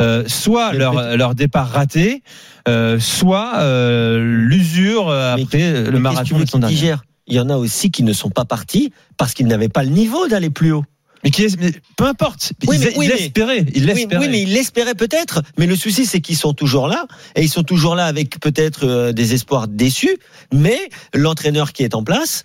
euh, 0.00 0.24
soit 0.26 0.72
leur, 0.72 1.16
leur 1.16 1.34
départ 1.34 1.68
raté, 1.70 2.22
euh, 2.68 2.98
soit 2.98 3.56
euh, 3.58 4.18
l'usure 4.24 5.06
Mais- 5.08 5.42
après 5.42 5.72
le 5.72 5.90
Mais 5.90 5.90
que 5.90 5.98
marathon 5.98 6.38
de 6.38 6.46
son 6.46 6.58
dernier. 6.58 6.94
Il 7.28 7.34
y 7.36 7.40
en 7.40 7.50
a 7.50 7.56
aussi 7.56 7.90
qui 7.90 8.02
ne 8.02 8.12
sont 8.12 8.30
pas 8.30 8.44
partis 8.44 8.92
parce 9.16 9.32
qu'ils 9.34 9.46
n'avaient 9.46 9.68
pas 9.68 9.84
le 9.84 9.90
niveau 9.90 10.26
d'aller 10.28 10.50
plus 10.50 10.72
haut. 10.72 10.84
Mais 11.24 11.30
qui 11.30 11.44
est, 11.44 11.60
mais 11.60 11.72
peu 11.96 12.04
importe, 12.04 12.52
Oui, 12.66 12.78
mais- 12.78 12.86
oui, 12.96 13.06
ils 13.06 13.08
mais- 13.08 13.14
l'espéraient, 13.16 13.64
ils 13.74 13.90
Oui, 13.92 14.06
oui, 14.18 14.28
mais 14.28 14.42
ils 14.42 14.52
l'espéraient 14.52 14.94
peut-être. 14.94 15.42
Mais 15.56 15.66
le 15.66 15.76
souci, 15.76 16.04
c'est 16.04 16.20
qu'ils 16.20 16.36
sont 16.36 16.52
toujours 16.52 16.88
là. 16.88 17.06
Et 17.36 17.42
ils 17.42 17.48
sont 17.48 17.62
toujours 17.62 17.94
là 17.94 18.06
avec 18.06 18.40
peut-être 18.40 18.86
euh, 18.86 19.12
des 19.12 19.32
espoirs 19.34 19.68
déçus. 19.68 20.16
Mais 20.52 20.78
l'entraîneur 21.14 21.72
qui 21.72 21.84
est 21.84 21.94
en 21.94 22.02
place, 22.02 22.44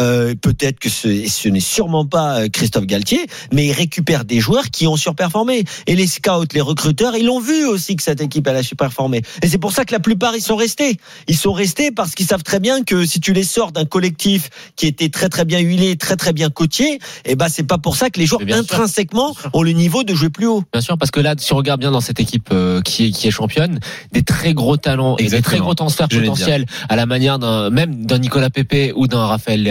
euh, 0.00 0.34
peut-être 0.34 0.80
que 0.80 0.88
ce, 0.88 1.28
ce 1.28 1.48
n'est 1.48 1.60
sûrement 1.60 2.04
pas 2.04 2.40
euh, 2.40 2.48
Christophe 2.48 2.86
Galtier, 2.86 3.26
mais 3.52 3.66
il 3.66 3.72
récupère 3.72 4.24
des 4.24 4.40
joueurs 4.40 4.70
qui 4.70 4.86
ont 4.86 4.96
surperformé. 4.96 5.64
Et 5.86 5.94
les 5.94 6.08
scouts, 6.08 6.46
les 6.52 6.60
recruteurs, 6.60 7.16
ils 7.16 7.26
l'ont 7.26 7.40
vu 7.40 7.64
aussi 7.64 7.94
que 7.94 8.02
cette 8.02 8.20
équipe 8.20 8.46
elle 8.48 8.56
a 8.56 8.62
surperformé. 8.62 9.22
Et 9.42 9.48
c'est 9.48 9.58
pour 9.58 9.72
ça 9.72 9.84
que 9.84 9.92
la 9.92 10.00
plupart 10.00 10.34
ils 10.34 10.42
sont 10.42 10.56
restés. 10.56 10.96
Ils 11.28 11.36
sont 11.36 11.52
restés 11.52 11.92
parce 11.92 12.14
qu'ils 12.14 12.26
savent 12.26 12.42
très 12.42 12.58
bien 12.58 12.82
que 12.82 13.04
si 13.04 13.20
tu 13.20 13.32
les 13.32 13.44
sors 13.44 13.70
d'un 13.70 13.84
collectif 13.84 14.50
qui 14.74 14.86
était 14.86 15.10
très 15.10 15.28
très 15.28 15.44
bien 15.44 15.60
huilé, 15.60 15.96
très 15.96 16.16
très 16.16 16.32
bien 16.32 16.50
coaché, 16.50 16.98
et 17.24 17.36
ben 17.36 17.48
c'est 17.48 17.62
pas 17.62 17.78
pour 17.78 17.96
ça 17.96 18.10
que 18.10 18.18
les 18.18 18.26
joueurs 18.26 18.42
intrinsèquement 18.50 19.34
sûr. 19.34 19.50
ont 19.52 19.62
le 19.62 19.72
niveau 19.72 20.02
de 20.02 20.14
jouer 20.14 20.30
plus 20.30 20.46
haut. 20.46 20.64
Bien 20.72 20.82
sûr, 20.82 20.98
parce 20.98 21.10
que 21.10 21.20
là, 21.20 21.34
si 21.38 21.52
on 21.52 21.56
regarde 21.56 21.80
bien 21.80 21.92
dans 21.92 22.00
cette 22.00 22.18
équipe 22.18 22.48
euh, 22.52 22.80
qui, 22.82 23.06
est, 23.06 23.10
qui 23.10 23.28
est 23.28 23.30
championne, 23.30 23.78
des 24.12 24.22
très 24.22 24.54
gros 24.54 24.76
talents 24.76 25.16
et 25.18 25.28
des 25.28 25.42
très 25.42 25.58
gros 25.58 25.74
transferts 25.74 26.08
l'ai 26.10 26.20
potentiels 26.22 26.66
à 26.88 26.96
la 26.96 27.06
manière 27.06 27.38
d'un 27.38 27.70
même 27.70 28.06
d'un 28.06 28.18
Nicolas 28.18 28.50
Pepe 28.50 28.92
ou 28.96 29.06
d'un 29.06 29.26
Raphaël 29.26 29.62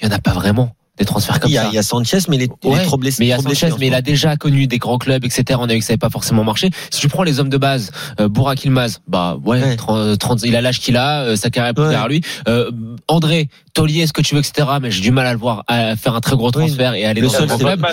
Il 0.00 0.08
y 0.08 0.08
en 0.10 0.14
a 0.14 0.18
pas 0.18 0.32
vraiment 0.32 0.74
des 0.98 1.06
transferts 1.06 1.40
comme 1.40 1.50
Il 1.50 1.54
y, 1.54 1.58
a, 1.58 1.62
ça. 1.62 1.68
il 1.72 1.74
y 1.74 1.78
a 1.78 1.82
Sanchez, 1.82 2.18
mais 2.28 2.36
il 2.36 2.42
est, 2.42 2.50
il 2.62 2.68
est 2.68 2.74
Ouais, 2.74 2.82
trop 2.84 2.98
blessé. 2.98 3.16
mais 3.20 3.26
il 3.26 3.28
y 3.30 3.32
a 3.32 3.38
blessé 3.38 3.54
Sanchez, 3.60 3.72
ce 3.72 3.78
mais 3.80 3.86
il 3.86 3.94
a 3.94 4.02
déjà 4.02 4.36
connu 4.36 4.66
des 4.66 4.76
grands 4.76 4.98
clubs, 4.98 5.24
etc. 5.24 5.58
On 5.58 5.64
a 5.68 5.72
vu 5.72 5.78
que 5.78 5.84
ça 5.84 5.92
n'avait 5.94 5.98
pas 5.98 6.10
forcément 6.10 6.44
marché. 6.44 6.68
Si 6.90 7.00
tu 7.00 7.08
prends 7.08 7.22
les 7.22 7.40
hommes 7.40 7.48
de 7.48 7.56
base, 7.56 7.90
euh, 8.20 8.28
Burak 8.28 8.62
Ilmaz, 8.64 9.00
bah 9.08 9.38
ouais, 9.44 9.62
Ouais. 9.62 9.76
30, 9.76 10.18
30 10.18 10.42
il 10.42 10.54
a 10.56 10.60
l'âge 10.60 10.78
qu'il 10.78 10.98
a, 10.98 11.22
euh, 11.22 11.36
sa 11.36 11.48
carrière 11.48 11.72
est 11.74 11.80
Ouais. 11.80 11.88
derrière 11.88 12.08
lui. 12.08 12.20
Euh, 12.48 12.70
André, 13.08 13.48
Tolier, 13.72 14.06
ce 14.06 14.12
que 14.12 14.20
tu 14.20 14.34
veux, 14.34 14.40
etc. 14.40 14.68
Mais 14.82 14.90
j'ai 14.90 15.00
du 15.00 15.10
mal 15.10 15.26
à 15.26 15.32
le 15.32 15.38
voir 15.38 15.64
à 15.68 15.96
faire 15.96 16.14
un 16.14 16.20
très 16.20 16.36
gros 16.36 16.50
transfert 16.50 16.92
et 16.94 17.06
aller 17.06 17.22
Le 17.22 17.28
dans 17.28 17.32
seul, 17.32 17.42
un 17.44 17.46
grand 17.46 17.58
club. 17.58 17.86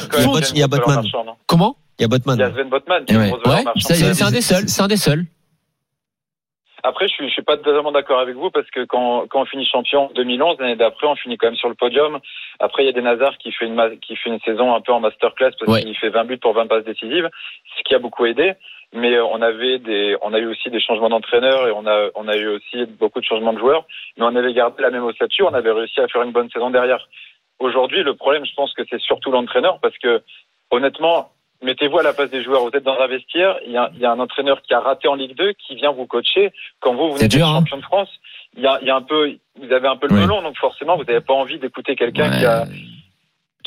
Il 0.53 0.59
y 0.59 0.63
a 0.63 0.67
Botman. 0.67 1.03
Comment? 1.45 1.77
Il 1.99 2.03
y 2.03 2.05
a 2.05 2.07
Botman. 2.09 2.35
Il 2.37 2.41
y 2.41 2.43
a 2.43 2.51
Sven 2.51 2.69
Botman 2.69 3.03
est 3.07 3.15
Ouais. 3.15 3.31
Ouais, 3.45 3.63
c'est 3.79 4.21
un 4.21 4.31
des 4.31 4.41
seuls, 4.41 4.67
c'est 4.67 4.81
un 4.81 4.87
des 4.87 4.97
seuls. 4.97 5.25
Après, 6.87 7.07
je 7.09 7.13
suis, 7.13 7.27
je 7.27 7.33
suis 7.33 7.41
pas 7.41 7.57
totalement 7.57 7.91
d'accord 7.91 8.19
avec 8.19 8.35
vous 8.35 8.49
parce 8.49 8.69
que 8.71 8.85
quand, 8.85 9.27
quand 9.29 9.41
on 9.41 9.45
finit 9.45 9.65
champion 9.65 10.05
en 10.09 10.13
2011, 10.13 10.57
l'année 10.59 10.77
d'après, 10.77 11.05
on 11.05 11.15
finit 11.17 11.37
quand 11.37 11.47
même 11.47 11.57
sur 11.57 11.67
le 11.67 11.75
podium. 11.75 12.19
Après, 12.61 12.83
il 12.83 12.85
y 12.85 12.89
a 12.89 12.93
des 12.93 13.01
Nazar 13.01 13.37
qui 13.39 13.51
fait 13.51 13.65
une, 13.65 13.99
qui 13.99 14.15
fait 14.15 14.29
une 14.29 14.39
saison 14.39 14.73
un 14.73 14.79
peu 14.79 14.93
en 14.93 15.01
masterclass 15.01 15.51
parce 15.59 15.69
Ouais. 15.69 15.81
qu'il 15.83 15.97
fait 15.97 16.07
20 16.09 16.23
buts 16.23 16.37
pour 16.37 16.53
20 16.53 16.67
passes 16.67 16.85
décisives, 16.85 17.29
ce 17.77 17.83
qui 17.83 17.93
a 17.93 17.99
beaucoup 17.99 18.25
aidé. 18.25 18.53
Mais 18.93 19.15
euh, 19.15 19.25
on 19.25 19.41
avait 19.41 19.79
des, 19.79 20.15
on 20.21 20.33
a 20.33 20.39
eu 20.39 20.45
aussi 20.47 20.69
des 20.69 20.79
changements 20.79 21.09
d'entraîneurs 21.09 21.67
et 21.67 21.71
on 21.71 21.85
a, 21.85 22.07
on 22.15 22.25
a 22.29 22.37
eu 22.37 22.47
aussi 22.47 22.85
beaucoup 22.85 23.19
de 23.19 23.25
changements 23.25 23.51
de 23.51 23.59
joueurs. 23.59 23.83
Mais 24.15 24.23
on 24.23 24.33
avait 24.33 24.53
gardé 24.53 24.81
la 24.81 24.89
même 24.89 25.03
ossature, 25.03 25.49
on 25.51 25.53
avait 25.53 25.73
réussi 25.73 25.99
à 25.99 26.07
faire 26.07 26.21
une 26.23 26.31
bonne 26.31 26.49
saison 26.51 26.69
derrière. 26.69 27.05
Aujourd'hui, 27.59 28.01
le 28.03 28.13
problème, 28.13 28.45
je 28.45 28.53
pense 28.55 28.73
que 28.73 28.83
c'est 28.89 29.01
surtout 29.01 29.29
l'entraîneur 29.31 29.79
parce 29.81 29.97
que, 29.97 30.21
honnêtement, 30.71 31.31
mettez-vous 31.63 31.99
à 31.99 32.03
la 32.03 32.13
place 32.13 32.29
des 32.29 32.43
joueurs. 32.43 32.61
Vous 32.63 32.71
êtes 32.73 32.83
dans 32.83 32.97
un 32.99 33.07
vestiaire, 33.07 33.55
il 33.65 33.71
y 33.71 33.77
a, 33.77 33.89
il 33.93 33.99
y 33.99 34.05
a 34.05 34.11
un 34.11 34.19
entraîneur 34.19 34.61
qui 34.61 34.73
a 34.73 34.79
raté 34.79 35.07
en 35.07 35.15
Ligue 35.15 35.35
2 35.37 35.53
qui 35.53 35.75
vient 35.75 35.91
vous 35.91 36.05
coacher 36.05 36.51
quand 36.79 36.93
vous, 36.93 37.11
vous 37.11 37.17
d'être 37.19 37.31
dur, 37.31 37.47
hein. 37.47 37.59
champion 37.59 37.77
de 37.77 37.83
France. 37.83 38.09
Il 38.55 38.63
y 38.63 38.67
a, 38.67 38.79
il 38.81 38.87
y 38.87 38.91
a 38.91 38.95
un 38.95 39.01
peu, 39.01 39.31
vous 39.61 39.71
avez 39.71 39.87
un 39.87 39.97
peu 39.97 40.07
le 40.07 40.15
Ouais. 40.15 40.21
melon, 40.21 40.41
donc 40.41 40.57
forcément, 40.57 40.97
vous 40.97 41.03
n'avez 41.03 41.21
pas 41.21 41.33
envie 41.33 41.59
d'écouter 41.59 41.95
quelqu'un 41.95 42.29
qui 42.39 42.45
a, 42.45 42.65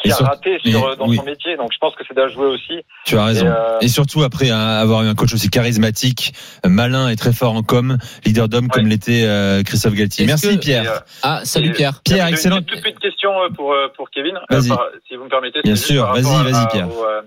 qui 0.02 0.10
a 0.10 0.14
sur- 0.14 0.26
raté 0.26 0.58
mais- 0.64 0.70
sur, 0.72 0.96
dans 0.96 1.06
oui. 1.06 1.16
son 1.16 1.24
métier. 1.24 1.56
Donc 1.56 1.70
je 1.72 1.78
pense 1.78 1.94
que 1.94 2.02
c'est 2.08 2.18
à 2.18 2.26
jouer 2.28 2.46
aussi. 2.46 2.80
Tu 3.04 3.16
as 3.18 3.24
raison. 3.24 3.46
Et, 3.46 3.48
euh, 3.50 3.78
Et 3.82 3.88
surtout 3.88 4.22
après 4.22 4.50
hein, 4.50 4.58
avoir 4.58 5.02
eu 5.02 5.06
un 5.08 5.14
coach 5.14 5.32
aussi 5.34 5.48
charismatique, 5.50 6.32
malin 6.64 7.08
et 7.10 7.16
très 7.16 7.32
fort 7.32 7.52
en 7.54 7.62
com, 7.62 7.98
leader 8.24 8.48
d'homme 8.48 8.68
comme 8.68 8.86
l'était 8.86 9.24
euh, 9.26 9.62
Christophe 9.62 9.94
Galtier. 9.94 10.26
Merci 10.26 10.56
que- 10.56 10.60
Pierre. 10.62 10.84
Et, 10.84 10.88
euh, 10.88 10.98
Ah, 11.22 11.40
salut 11.44 11.68
et- 11.68 11.72
Pierre. 11.72 12.00
Pierre, 12.02 12.26
Une- 12.26 12.32
excellent. 12.32 12.56
Une 12.58 12.64
toute 12.64 12.80
petite 12.82 12.98
question 12.98 13.30
euh, 13.42 13.48
pour, 13.50 13.72
euh, 13.74 13.88
pour 13.96 14.10
Kevin, 14.10 14.38
par- 14.48 14.58
si 15.06 15.16
vous 15.16 15.24
me 15.24 15.28
permettez. 15.28 15.60
Bien 15.62 15.76
sûr, 15.76 16.06
vas-y, 16.06 16.50
vas-y, 16.50 16.68
Pierre. 16.68 16.88
au, 16.88 17.04
euh, 17.04 17.20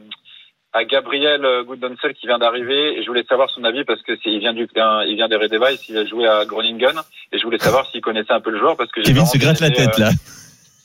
à 0.74 0.84
Gabriel 0.86 1.46
euh, 1.46 1.64
Goodonsel 1.64 2.14
qui 2.16 2.28
vient 2.28 2.40
d'arriver. 2.40 2.98
Et 2.98 3.04
je 3.04 3.08
voulais 3.08 3.24
savoir 3.30 3.50
son 3.52 3.64
avis 3.64 3.84
parce 3.86 4.02
que 4.02 4.14
c'est, 4.24 4.32
il 4.32 4.40
vient 4.40 4.54
du, 4.54 4.68
un- 4.76 5.04
il 5.04 5.16
vient 5.16 5.28
des 5.28 5.36
Red 5.36 5.52
Devils, 5.52 5.80
il 5.90 5.98
a 5.98 6.06
joué 6.06 6.28
à 6.28 6.46
Groningen. 6.46 6.96
Et 7.32 7.38
je 7.38 7.44
voulais 7.44 7.60
savoir 7.60 7.90
s'il 7.92 8.02
connaissait 8.02 8.34
un 8.34 8.42
peu 8.42 8.50
le 8.52 8.60
joueur 8.60 8.76
parce 8.76 8.92
que 8.92 9.02
j'ai 9.02 9.14
Kevin 9.14 9.26
se 9.26 9.38
gratte 9.38 9.60
la 9.60 9.70
tête 9.70 9.98
là. 9.98 10.10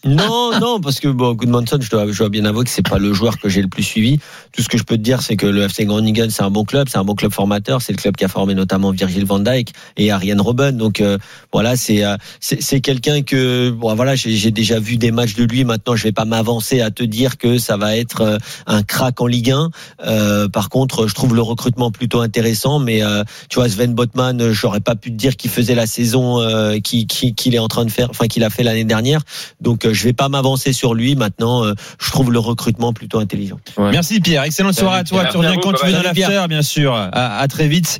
Non, 0.04 0.52
non, 0.60 0.80
parce 0.80 1.00
que 1.00 1.08
bon, 1.08 1.34
Goodmanson, 1.34 1.78
je 1.80 1.90
dois, 1.90 2.10
je 2.12 2.16
dois 2.16 2.28
bien 2.28 2.44
avouer 2.44 2.62
que 2.62 2.70
c'est 2.70 2.88
pas 2.88 2.98
le 2.98 3.12
joueur 3.12 3.36
que 3.40 3.48
j'ai 3.48 3.60
le 3.60 3.66
plus 3.68 3.82
suivi. 3.82 4.20
Tout 4.52 4.62
ce 4.62 4.68
que 4.68 4.78
je 4.78 4.84
peux 4.84 4.96
te 4.96 5.02
dire, 5.02 5.22
c'est 5.22 5.34
que 5.36 5.44
le 5.44 5.62
FC 5.62 5.86
Groningen, 5.86 6.30
c'est 6.30 6.44
un 6.44 6.50
bon 6.50 6.64
club, 6.64 6.88
c'est 6.88 6.98
un 6.98 7.04
bon 7.04 7.16
club 7.16 7.32
formateur, 7.32 7.82
c'est 7.82 7.92
le 7.92 7.98
club 7.98 8.14
qui 8.14 8.24
a 8.24 8.28
formé 8.28 8.54
notamment 8.54 8.92
Virgil 8.92 9.24
van 9.24 9.40
Dijk 9.40 9.72
et 9.96 10.12
Ariane 10.12 10.40
Robben. 10.40 10.76
Donc 10.76 11.00
euh, 11.00 11.18
voilà, 11.52 11.76
c'est 11.76 12.04
euh, 12.04 12.16
c'est 12.38 12.80
quelqu'un 12.80 13.22
que 13.22 13.70
bon 13.70 13.92
voilà, 13.96 14.14
j'ai 14.14 14.52
déjà 14.52 14.78
vu 14.78 14.98
des 14.98 15.10
matchs 15.10 15.34
de 15.34 15.42
lui. 15.42 15.64
Maintenant, 15.64 15.96
je 15.96 16.04
vais 16.04 16.12
pas 16.12 16.24
m'avancer 16.24 16.80
à 16.80 16.92
te 16.92 17.02
dire 17.02 17.36
que 17.36 17.58
ça 17.58 17.76
va 17.76 17.96
être 17.96 18.20
euh, 18.20 18.38
un 18.68 18.84
crack 18.84 19.20
en 19.20 19.26
Ligue 19.26 19.50
1. 19.50 19.70
Euh, 20.06 20.48
par 20.48 20.68
contre, 20.68 21.08
je 21.08 21.14
trouve 21.14 21.34
le 21.34 21.42
recrutement 21.42 21.90
plutôt 21.90 22.20
intéressant, 22.20 22.78
mais 22.78 23.02
euh, 23.02 23.24
tu 23.50 23.56
vois, 23.56 23.68
Sven 23.68 23.94
Botman, 23.94 24.52
j'aurais 24.52 24.78
pas 24.80 24.94
pu 24.94 25.10
te 25.10 25.16
dire 25.16 25.36
qu'il 25.36 25.50
faisait 25.50 25.74
la 25.74 25.88
saison 25.88 26.40
euh, 26.40 26.78
qui- 26.78 27.08
qui- 27.08 27.34
qu'il 27.34 27.56
est 27.56 27.58
en 27.58 27.68
train 27.68 27.84
de 27.84 27.90
faire, 27.90 28.08
enfin 28.10 28.28
qu'il 28.28 28.44
a 28.44 28.50
fait 28.50 28.62
l'année 28.62 28.84
dernière. 28.84 29.22
Donc 29.60 29.86
je 29.98 30.04
vais 30.04 30.12
pas 30.12 30.28
m'avancer 30.28 30.72
sur 30.72 30.94
lui. 30.94 31.16
Maintenant, 31.16 31.64
euh, 31.64 31.74
je 32.00 32.10
trouve 32.10 32.32
le 32.32 32.38
recrutement 32.38 32.92
plutôt 32.92 33.18
intelligent. 33.18 33.58
Ouais. 33.76 33.90
Merci 33.90 34.20
Pierre, 34.20 34.44
excellente 34.44 34.74
Salut, 34.74 34.86
soirée 34.86 35.00
à 35.00 35.04
toi. 35.04 35.20
Pierre. 35.20 35.32
Tu 35.32 35.36
reviens 35.38 35.56
quand 35.56 35.72
tu 35.72 35.86
veux 35.86 35.92
dans 35.92 36.02
l'after, 36.02 36.44
bien 36.48 36.62
sûr. 36.62 36.94
À, 36.94 37.38
à 37.38 37.48
très 37.48 37.68
vite. 37.68 37.98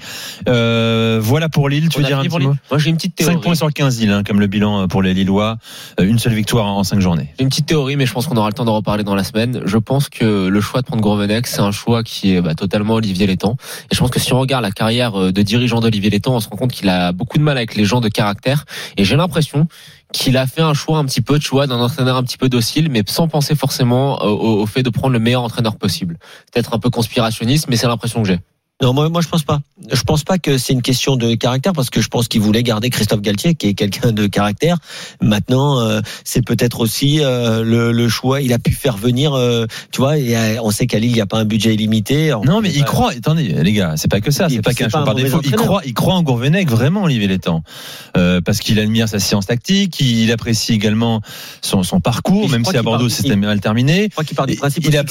Euh, 0.48 1.18
voilà 1.20 1.48
pour 1.48 1.68
Lille. 1.68 1.88
Tu 1.88 1.98
On 1.98 2.00
veux 2.00 2.06
a 2.06 2.08
dire 2.08 2.18
un 2.18 2.22
petit 2.24 2.38
mot 2.46 2.54
Moi, 2.70 2.78
j'ai 2.78 2.90
une 2.90 2.96
petite 2.96 3.16
théorie. 3.16 3.34
5 3.34 3.42
points 3.42 3.54
sur 3.54 3.72
15 3.72 4.00
Lille, 4.00 4.10
hein, 4.10 4.22
comme 4.24 4.40
le 4.40 4.46
bilan 4.46 4.88
pour 4.88 5.02
les 5.02 5.14
Lillois. 5.14 5.58
Euh, 6.00 6.04
Une 6.04 6.18
seule 6.18 6.34
victoire 6.34 6.66
en 6.66 6.84
5 6.84 7.00
journées. 7.00 7.34
J'ai 7.38 7.42
une 7.42 7.48
petite 7.48 7.66
théorie, 7.66 7.96
mais 7.96 8.06
je 8.06 8.12
pense 8.12 8.26
qu'on 8.26 8.36
aura 8.36 8.48
le 8.48 8.54
temps 8.54 8.64
d'en 8.64 8.76
reparler 8.76 9.04
dans 9.04 9.14
la 9.14 9.24
semaine. 9.24 9.62
Je 9.64 9.76
pense 9.78 10.08
que 10.08 10.48
le 10.48 10.60
choix 10.60 10.80
de 10.80 10.86
prendre 10.86 11.02
Groveneck, 11.02 11.46
c'est 11.46 11.60
un 11.60 11.72
choix 11.72 12.02
qui 12.02 12.34
est 12.34 12.40
bah, 12.40 12.54
totalement 12.54 12.94
Olivier 12.94 13.26
Létang. 13.26 13.56
Et 13.90 13.94
je 13.94 13.98
pense 13.98 14.10
que 14.10 14.20
si 14.20 14.32
on 14.32 14.40
regarde 14.40 14.62
la 14.62 14.70
carrière 14.70 15.18
euh, 15.20 15.32
de 15.32 15.42
dirigeant 15.42 15.80
d'Olivier 15.80 16.10
Létang, 16.10 16.36
on 16.36 16.40
se 16.40 16.48
rend 16.48 16.56
compte 16.56 16.72
qu'il 16.72 16.88
a 16.88 17.12
beaucoup 17.12 17.38
de 17.38 17.42
mal 17.42 17.56
avec 17.56 17.74
les 17.74 17.84
gens 17.84 18.00
de 18.00 18.08
caractère. 18.08 18.64
Et 18.96 19.04
j'ai 19.04 19.16
l'impression 19.16 19.66
qu'il 20.12 20.36
a 20.36 20.46
fait 20.46 20.62
un 20.62 20.74
choix 20.74 20.98
un 20.98 21.04
petit 21.04 21.20
peu, 21.20 21.38
tu 21.38 21.50
vois, 21.50 21.66
d'un 21.66 21.78
entraîneur 21.78 22.16
un 22.16 22.22
petit 22.22 22.38
peu 22.38 22.48
docile, 22.48 22.88
mais 22.90 23.02
sans 23.06 23.28
penser 23.28 23.54
forcément 23.54 24.22
euh, 24.22 24.26
au, 24.26 24.62
au 24.62 24.66
fait 24.66 24.82
de 24.82 24.90
prendre 24.90 25.12
le 25.12 25.18
meilleur 25.18 25.42
entraîneur 25.42 25.76
possible. 25.76 26.18
Peut-être 26.52 26.74
un 26.74 26.78
peu 26.78 26.90
conspirationniste, 26.90 27.66
mais 27.68 27.76
c'est 27.76 27.86
l'impression 27.86 28.22
que 28.22 28.28
j'ai. 28.28 28.40
Non, 28.80 28.92
moi, 28.92 29.08
moi, 29.08 29.20
je 29.22 29.28
pense 29.28 29.42
pas. 29.42 29.60
Je 29.90 30.02
pense 30.02 30.22
pas 30.22 30.38
que 30.38 30.56
c'est 30.56 30.72
une 30.72 30.82
question 30.82 31.16
de 31.16 31.34
caractère 31.34 31.72
parce 31.72 31.90
que 31.90 32.00
je 32.00 32.08
pense 32.08 32.28
qu'il 32.28 32.40
voulait 32.40 32.62
garder 32.62 32.90
Christophe 32.90 33.20
Galtier, 33.20 33.54
qui 33.54 33.68
est 33.68 33.74
quelqu'un 33.74 34.12
de 34.12 34.26
caractère. 34.28 34.76
Maintenant, 35.20 35.80
euh, 35.80 36.00
c'est 36.22 36.42
peut-être 36.42 36.78
aussi 36.78 37.18
euh, 37.20 37.64
le, 37.64 37.90
le 37.90 38.08
choix. 38.08 38.40
Il 38.40 38.52
a 38.52 38.58
pu 38.60 38.72
faire 38.72 38.96
venir, 38.96 39.34
euh, 39.34 39.66
tu 39.90 40.00
vois. 40.00 40.18
Et 40.18 40.36
euh, 40.36 40.62
on 40.62 40.70
sait 40.70 40.86
qu'à 40.86 41.00
Lille, 41.00 41.10
il 41.10 41.14
n'y 41.14 41.20
a 41.20 41.26
pas 41.26 41.38
un 41.38 41.44
budget 41.44 41.74
illimité. 41.74 42.32
Non, 42.44 42.60
mais 42.60 42.70
il 42.70 42.84
croit. 42.84 43.12
Attendez, 43.12 43.48
les 43.48 43.72
gars, 43.72 43.94
c'est 43.96 44.10
pas 44.10 44.20
que 44.20 44.30
ça. 44.30 44.48
C'est 44.48 44.62
pas 44.62 44.74
qu'un 44.74 44.88
choix 44.88 45.04
par 45.04 45.16
défaut. 45.16 45.40
Il 45.44 45.52
croit, 45.52 45.82
il 45.84 45.94
croit 45.94 46.14
en 46.14 46.22
Gourvenec, 46.22 46.68
vraiment, 46.68 47.02
Olivier 47.02 47.26
Létang. 47.26 47.62
Euh, 48.16 48.40
parce 48.40 48.60
qu'il 48.60 48.78
admire 48.78 49.08
sa 49.08 49.18
science 49.18 49.46
tactique. 49.46 49.98
Il 50.00 50.30
apprécie 50.30 50.72
également 50.72 51.20
son, 51.62 51.82
son 51.82 52.00
parcours, 52.00 52.48
même 52.48 52.64
si 52.64 52.76
à 52.76 52.82
Bordeaux 52.82 53.08
c'était 53.08 53.34
mal 53.34 53.60
terminé. 53.60 54.04
Je 54.04 54.08
crois 54.10 54.24
qu'il 54.24 54.36
part 54.36 54.46
du 54.46 54.54
principe 54.54 54.84
il 54.84 54.96
a, 54.96 55.02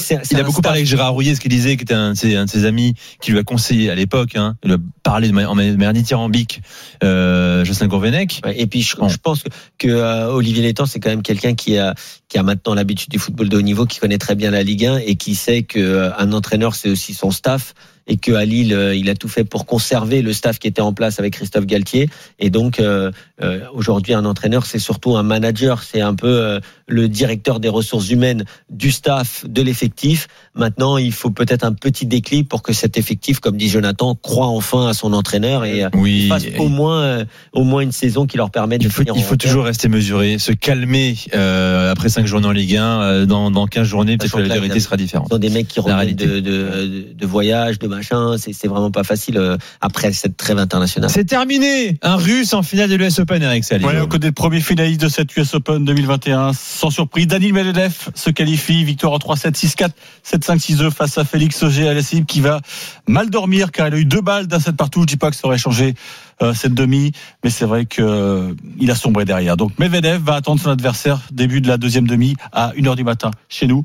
beaucoup 0.42 0.62
parlé 0.62 0.80
avec. 0.80 0.88
Gérard 0.88 1.12
Rouillet, 1.12 1.34
ce 1.34 1.40
qu'il 1.40 1.50
disait, 1.50 1.76
qui 1.76 1.82
était 1.82 1.94
un 1.94 2.12
de 2.12 2.16
ses 2.16 2.64
amis, 2.64 2.94
qui 3.20 3.32
lui 3.32 3.38
a 3.38 3.42
conseillé 3.58 3.90
à 3.90 3.94
l'époque. 3.96 4.36
Hein, 4.36 4.56
il 4.62 4.72
a 4.72 4.76
parlé 5.02 5.26
de 5.28 5.32
ma- 5.32 5.48
en 5.48 5.54
manière 5.56 5.92
dithyrambique, 5.92 6.62
euh, 7.02 7.64
Jocelyn 7.64 7.88
Gourvenec. 7.88 8.40
Ouais, 8.44 8.54
Et 8.60 8.66
puis 8.66 8.82
je, 8.82 8.94
pense 8.96 9.42
que, 9.42 9.48
que 9.78 9.88
euh, 9.88 10.30
Olivier 10.32 10.62
Létang 10.62 10.86
c'est 10.86 11.00
quand 11.00 11.10
même 11.10 11.22
quelqu'un 11.22 11.54
qui 11.54 11.76
a 11.76 11.94
qui 12.28 12.38
a 12.38 12.42
maintenant 12.42 12.74
l'habitude 12.74 13.10
du 13.10 13.18
football 13.18 13.48
de 13.48 13.56
haut 13.56 13.62
niveau, 13.62 13.84
qui 13.86 13.98
connaît 13.98 14.18
très 14.18 14.34
bien 14.36 14.50
la 14.50 14.62
Ligue 14.62 14.86
1 14.86 14.98
et 14.98 15.16
qui 15.16 15.34
sait 15.34 15.62
que 15.62 15.78
euh, 15.80 16.32
entraîneur 16.32 16.74
c'est 16.74 16.90
aussi 16.90 17.14
son 17.14 17.30
staff 17.30 17.74
et 18.08 18.16
que 18.16 18.32
à 18.32 18.44
Lille 18.44 18.72
euh, 18.72 18.94
il 18.96 19.08
a 19.10 19.14
tout 19.14 19.28
fait 19.28 19.44
pour 19.44 19.66
conserver 19.66 20.22
le 20.22 20.32
staff 20.32 20.58
qui 20.58 20.66
était 20.66 20.80
en 20.80 20.92
place 20.92 21.20
avec 21.20 21.34
Christophe 21.34 21.66
Galtier 21.66 22.08
et 22.38 22.50
donc 22.50 22.80
euh, 22.80 23.10
euh, 23.42 23.60
aujourd'hui 23.74 24.14
un 24.14 24.24
entraîneur 24.24 24.66
c'est 24.66 24.78
surtout 24.78 25.16
un 25.16 25.22
manager, 25.22 25.82
c'est 25.82 26.00
un 26.00 26.14
peu 26.14 26.26
euh, 26.28 26.60
le 26.86 27.08
directeur 27.08 27.60
des 27.60 27.68
ressources 27.68 28.08
humaines 28.10 28.44
du 28.70 28.90
staff, 28.90 29.44
de 29.46 29.62
l'effectif. 29.62 30.26
Maintenant 30.54 30.96
il 30.98 31.12
faut 31.12 31.30
peut-être 31.30 31.64
un 31.64 31.72
petit 31.72 32.06
déclic 32.06 32.48
pour 32.48 32.62
que 32.62 32.72
cet 32.72 32.96
effectif, 32.96 33.40
comme 33.40 33.56
dit 33.56 33.68
Jonathan, 33.68 34.14
croit 34.14 34.46
enfin 34.48 34.88
à 34.88 34.94
son 34.94 35.12
entraîneur 35.12 35.64
et 35.64 35.84
euh, 35.84 35.88
Oui. 35.94 36.28
fasse 36.28 36.46
au 36.58 36.68
moins 36.68 37.02
euh, 37.02 37.24
au 37.52 37.64
moins 37.64 37.82
une 37.82 37.92
saison 37.92 38.26
qui 38.26 38.36
leur 38.38 38.50
permette 38.50 38.80
de 38.82 38.88
faut, 38.88 39.02
finir 39.02 39.14
il 39.16 39.20
en 39.20 39.22
faut 39.24 39.36
toujours 39.36 39.64
rester 39.64 39.88
mesuré, 39.88 40.38
se 40.38 40.52
calmer 40.52 41.14
euh, 41.34 41.92
après 41.92 42.08
5 42.08 42.26
journées 42.26 42.46
en 42.48 42.52
Ligue 42.52 42.76
1. 42.76 43.00
euh, 43.02 43.26
dans, 43.26 43.50
dans 43.50 43.66
15 43.66 43.86
journées, 43.86 44.16
peut-être 44.16 44.32
que 44.36 44.40
la 44.42 44.54
vérité 44.54 44.80
sera 44.80 44.96
différente. 44.96 45.26
Ce 45.28 45.34
sont 45.34 45.38
des 45.38 45.50
mecs 45.50 45.68
qui 45.68 45.78
reviennent 45.80 45.98
réalité. 45.98 46.26
de, 46.26 46.40
de, 46.40 47.06
de 47.14 47.26
voyage, 47.26 47.78
de 47.78 47.86
machin. 47.98 48.36
C'est 48.38 48.68
vraiment 48.68 48.90
pas 48.90 49.04
facile 49.04 49.38
euh, 49.38 49.56
après 49.80 50.12
cette 50.12 50.36
trêve 50.36 50.58
internationale. 50.58 51.10
C'est 51.10 51.24
terminé 51.24 51.98
Un 52.02 52.16
Russe 52.16 52.54
en 52.54 52.62
finale 52.62 52.88
de 52.88 52.96
l'US 52.96 53.18
Open, 53.18 53.42
Eric 53.42 53.64
Salih. 53.64 53.84
Ouais, 53.84 54.00
on 54.00 54.06
connaît 54.06 54.26
le 54.26 54.32
premier 54.32 54.60
finaliste 54.60 55.00
de 55.00 55.08
cette 55.08 55.36
US 55.36 55.54
Open 55.54 55.84
2021. 55.84 56.52
Sans 56.52 56.90
surprise, 56.90 57.26
Daniel 57.26 57.52
Medvedev 57.52 57.92
se 58.14 58.30
qualifie. 58.30 58.84
Victoire 58.84 59.12
en 59.12 59.18
3-7, 59.18 59.54
6-4, 59.54 59.90
7-5, 60.24 60.76
6-2 60.76 60.90
face 60.90 61.18
à 61.18 61.24
Félix 61.24 61.62
Auger 61.62 61.88
Aliassime 61.88 62.24
qui 62.24 62.40
va 62.40 62.60
mal 63.06 63.30
dormir 63.30 63.72
car 63.72 63.88
il 63.88 63.94
a 63.94 63.98
eu 63.98 64.04
deux 64.04 64.20
balles 64.20 64.46
d'un 64.46 64.60
set 64.60 64.76
partout. 64.76 65.02
Je 65.02 65.06
dis 65.06 65.16
pas 65.16 65.30
que 65.30 65.36
ça 65.36 65.46
aurait 65.46 65.58
changé 65.58 65.94
euh, 66.42 66.54
cette 66.54 66.74
demi, 66.74 67.12
mais 67.42 67.50
c'est 67.50 67.64
vrai 67.64 67.86
que 67.86 68.02
euh, 68.02 68.54
il 68.78 68.90
a 68.90 68.94
sombré 68.94 69.24
derrière. 69.24 69.56
Donc 69.56 69.78
Medvedev 69.78 70.22
va 70.22 70.34
attendre 70.34 70.60
son 70.60 70.70
adversaire 70.70 71.20
début 71.32 71.60
de 71.60 71.68
la 71.68 71.78
deuxième 71.78 72.06
demi 72.06 72.36
à 72.52 72.72
1h 72.76 72.96
du 72.96 73.04
matin 73.04 73.30
chez 73.48 73.66
nous. 73.66 73.82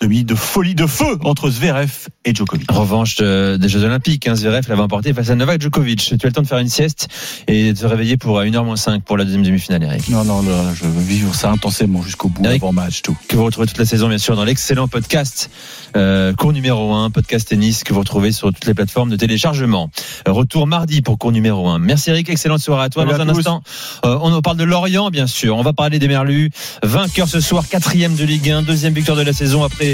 Demi 0.00 0.22
de 0.22 0.36
folie 0.36 0.76
de 0.76 0.86
feu 0.86 1.18
entre 1.24 1.50
Zverev 1.50 1.90
et 2.24 2.32
Djokovic. 2.32 2.70
Revanche 2.70 3.16
de- 3.16 3.56
des 3.60 3.68
Jeux 3.68 3.82
Olympiques, 3.82 4.28
hein, 4.28 4.36
Zverev 4.36 4.62
l'avait 4.68 4.80
emporté 4.80 5.12
face 5.12 5.28
à 5.28 5.34
Novak 5.34 5.60
Djokovic. 5.60 5.98
Tu 5.98 6.14
as 6.14 6.28
le 6.28 6.32
temps 6.32 6.42
de 6.42 6.46
faire 6.46 6.58
une 6.58 6.68
sieste 6.68 7.08
et 7.48 7.72
de 7.72 7.76
te 7.80 7.84
réveiller 7.84 8.16
pour 8.16 8.38
à 8.38 8.44
1h-5 8.44 9.00
pour 9.02 9.16
la 9.16 9.24
deuxième 9.24 9.42
demi-finale, 9.42 9.82
Eric. 9.82 10.08
Non, 10.08 10.22
non, 10.22 10.42
là, 10.42 10.72
je 10.72 10.84
veux 10.84 11.02
vivre 11.02 11.34
ça 11.34 11.50
intensément 11.50 12.00
jusqu'au 12.02 12.28
bout, 12.28 12.44
Eric. 12.44 12.62
avant 12.62 12.72
match, 12.72 13.02
tout. 13.02 13.16
Que 13.26 13.34
vous 13.34 13.44
retrouvez 13.44 13.66
toute 13.66 13.78
la 13.78 13.86
saison, 13.86 14.06
bien 14.08 14.18
sûr, 14.18 14.36
dans 14.36 14.44
l'excellent 14.44 14.86
podcast, 14.86 15.50
euh, 15.96 16.32
cours 16.32 16.52
numéro 16.52 16.92
1, 16.94 17.10
podcast 17.10 17.48
tennis, 17.48 17.82
que 17.82 17.92
vous 17.92 17.98
retrouvez 18.00 18.30
sur 18.30 18.52
toutes 18.52 18.66
les 18.66 18.74
plateformes 18.74 19.10
de 19.10 19.16
téléchargement. 19.16 19.90
Euh, 20.28 20.32
Retour 20.32 20.68
mardi 20.68 21.02
pour 21.02 21.18
cours 21.18 21.32
numéro 21.32 21.66
1. 21.70 21.80
Merci 21.80 22.10
Eric, 22.10 22.28
excellente 22.30 22.60
soirée 22.60 22.84
à 22.84 22.88
toi. 22.88 23.02
Salut 23.02 23.14
dans 23.18 23.26
à 23.26 23.30
un 23.30 23.32
tous. 23.32 23.38
instant, 23.40 23.62
euh, 24.04 24.16
on 24.22 24.32
en 24.32 24.42
parle 24.42 24.58
de 24.58 24.64
Lorient, 24.64 25.10
bien 25.10 25.26
sûr. 25.26 25.56
On 25.56 25.62
va 25.62 25.72
parler 25.72 25.98
des 25.98 26.06
Merlus. 26.06 26.50
Vainqueur 26.84 27.26
ce 27.26 27.40
soir, 27.40 27.66
quatrième 27.68 28.14
de 28.14 28.22
Ligue 28.24 28.48
1, 28.48 28.62
deuxième 28.62 28.94
victoire 28.94 29.16
de 29.18 29.22
la 29.24 29.32
saison 29.32 29.64
après 29.64 29.87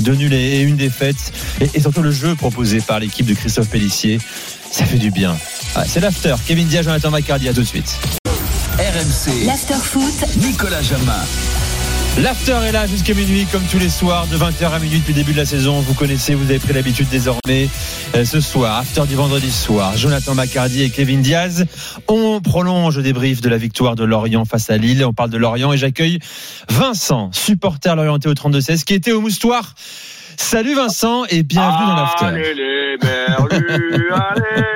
deux 0.00 0.14
nuls 0.14 0.32
et 0.32 0.60
une 0.60 0.76
défaite. 0.76 1.32
Et, 1.60 1.68
et 1.74 1.80
surtout 1.80 2.02
le 2.02 2.10
jeu 2.10 2.34
proposé 2.34 2.80
par 2.80 3.00
l'équipe 3.00 3.26
de 3.26 3.34
Christophe 3.34 3.68
Pellissier. 3.68 4.18
Ça 4.70 4.84
fait 4.84 4.98
du 4.98 5.10
bien. 5.10 5.36
Ah, 5.74 5.84
c'est 5.86 6.00
l'after. 6.00 6.34
Kevin 6.46 6.66
Diaz, 6.66 6.84
Jonathan 6.84 7.10
Macardy, 7.10 7.48
à 7.48 7.54
tout 7.54 7.60
de 7.62 7.66
suite. 7.66 7.98
RMC. 8.78 9.46
L'after-foot. 9.46 10.24
Nicolas 10.36 10.82
Jamin. 10.82 11.24
L'after 12.22 12.58
est 12.66 12.72
là 12.72 12.86
jusqu'à 12.86 13.12
minuit, 13.12 13.46
comme 13.52 13.62
tous 13.70 13.78
les 13.78 13.90
soirs, 13.90 14.26
de 14.26 14.36
20h 14.38 14.72
à 14.72 14.78
minuit 14.78 15.00
depuis 15.00 15.12
le 15.12 15.18
début 15.18 15.32
de 15.32 15.36
la 15.36 15.44
saison. 15.44 15.80
Vous 15.80 15.92
connaissez, 15.92 16.34
vous 16.34 16.48
avez 16.48 16.58
pris 16.58 16.72
l'habitude 16.72 17.08
désormais. 17.10 17.68
Euh, 18.14 18.24
ce 18.24 18.40
soir, 18.40 18.78
after 18.78 19.02
du 19.06 19.14
vendredi 19.14 19.50
soir, 19.50 19.94
Jonathan 19.98 20.34
Macardy 20.34 20.82
et 20.82 20.88
Kevin 20.88 21.20
Diaz. 21.20 21.66
On 22.08 22.40
prolonge 22.40 22.96
le 22.96 23.02
débrief 23.02 23.42
de 23.42 23.50
la 23.50 23.58
victoire 23.58 23.96
de 23.96 24.04
Lorient 24.04 24.46
face 24.46 24.70
à 24.70 24.78
Lille. 24.78 25.04
On 25.04 25.12
parle 25.12 25.28
de 25.28 25.36
Lorient 25.36 25.74
et 25.74 25.76
j'accueille 25.76 26.18
Vincent, 26.70 27.30
supporter 27.32 27.94
lorienté 27.94 28.30
au 28.30 28.34
32-16, 28.34 28.84
qui 28.84 28.94
était 28.94 29.12
au 29.12 29.20
moustoir. 29.20 29.74
Salut 30.38 30.74
Vincent 30.74 31.26
et 31.26 31.42
bienvenue 31.42 31.86
dans 31.86 31.96
l'after. 31.96 32.24
Allez 32.24 32.54
les 32.54 32.96
merlus, 33.02 34.10
allez. 34.12 34.62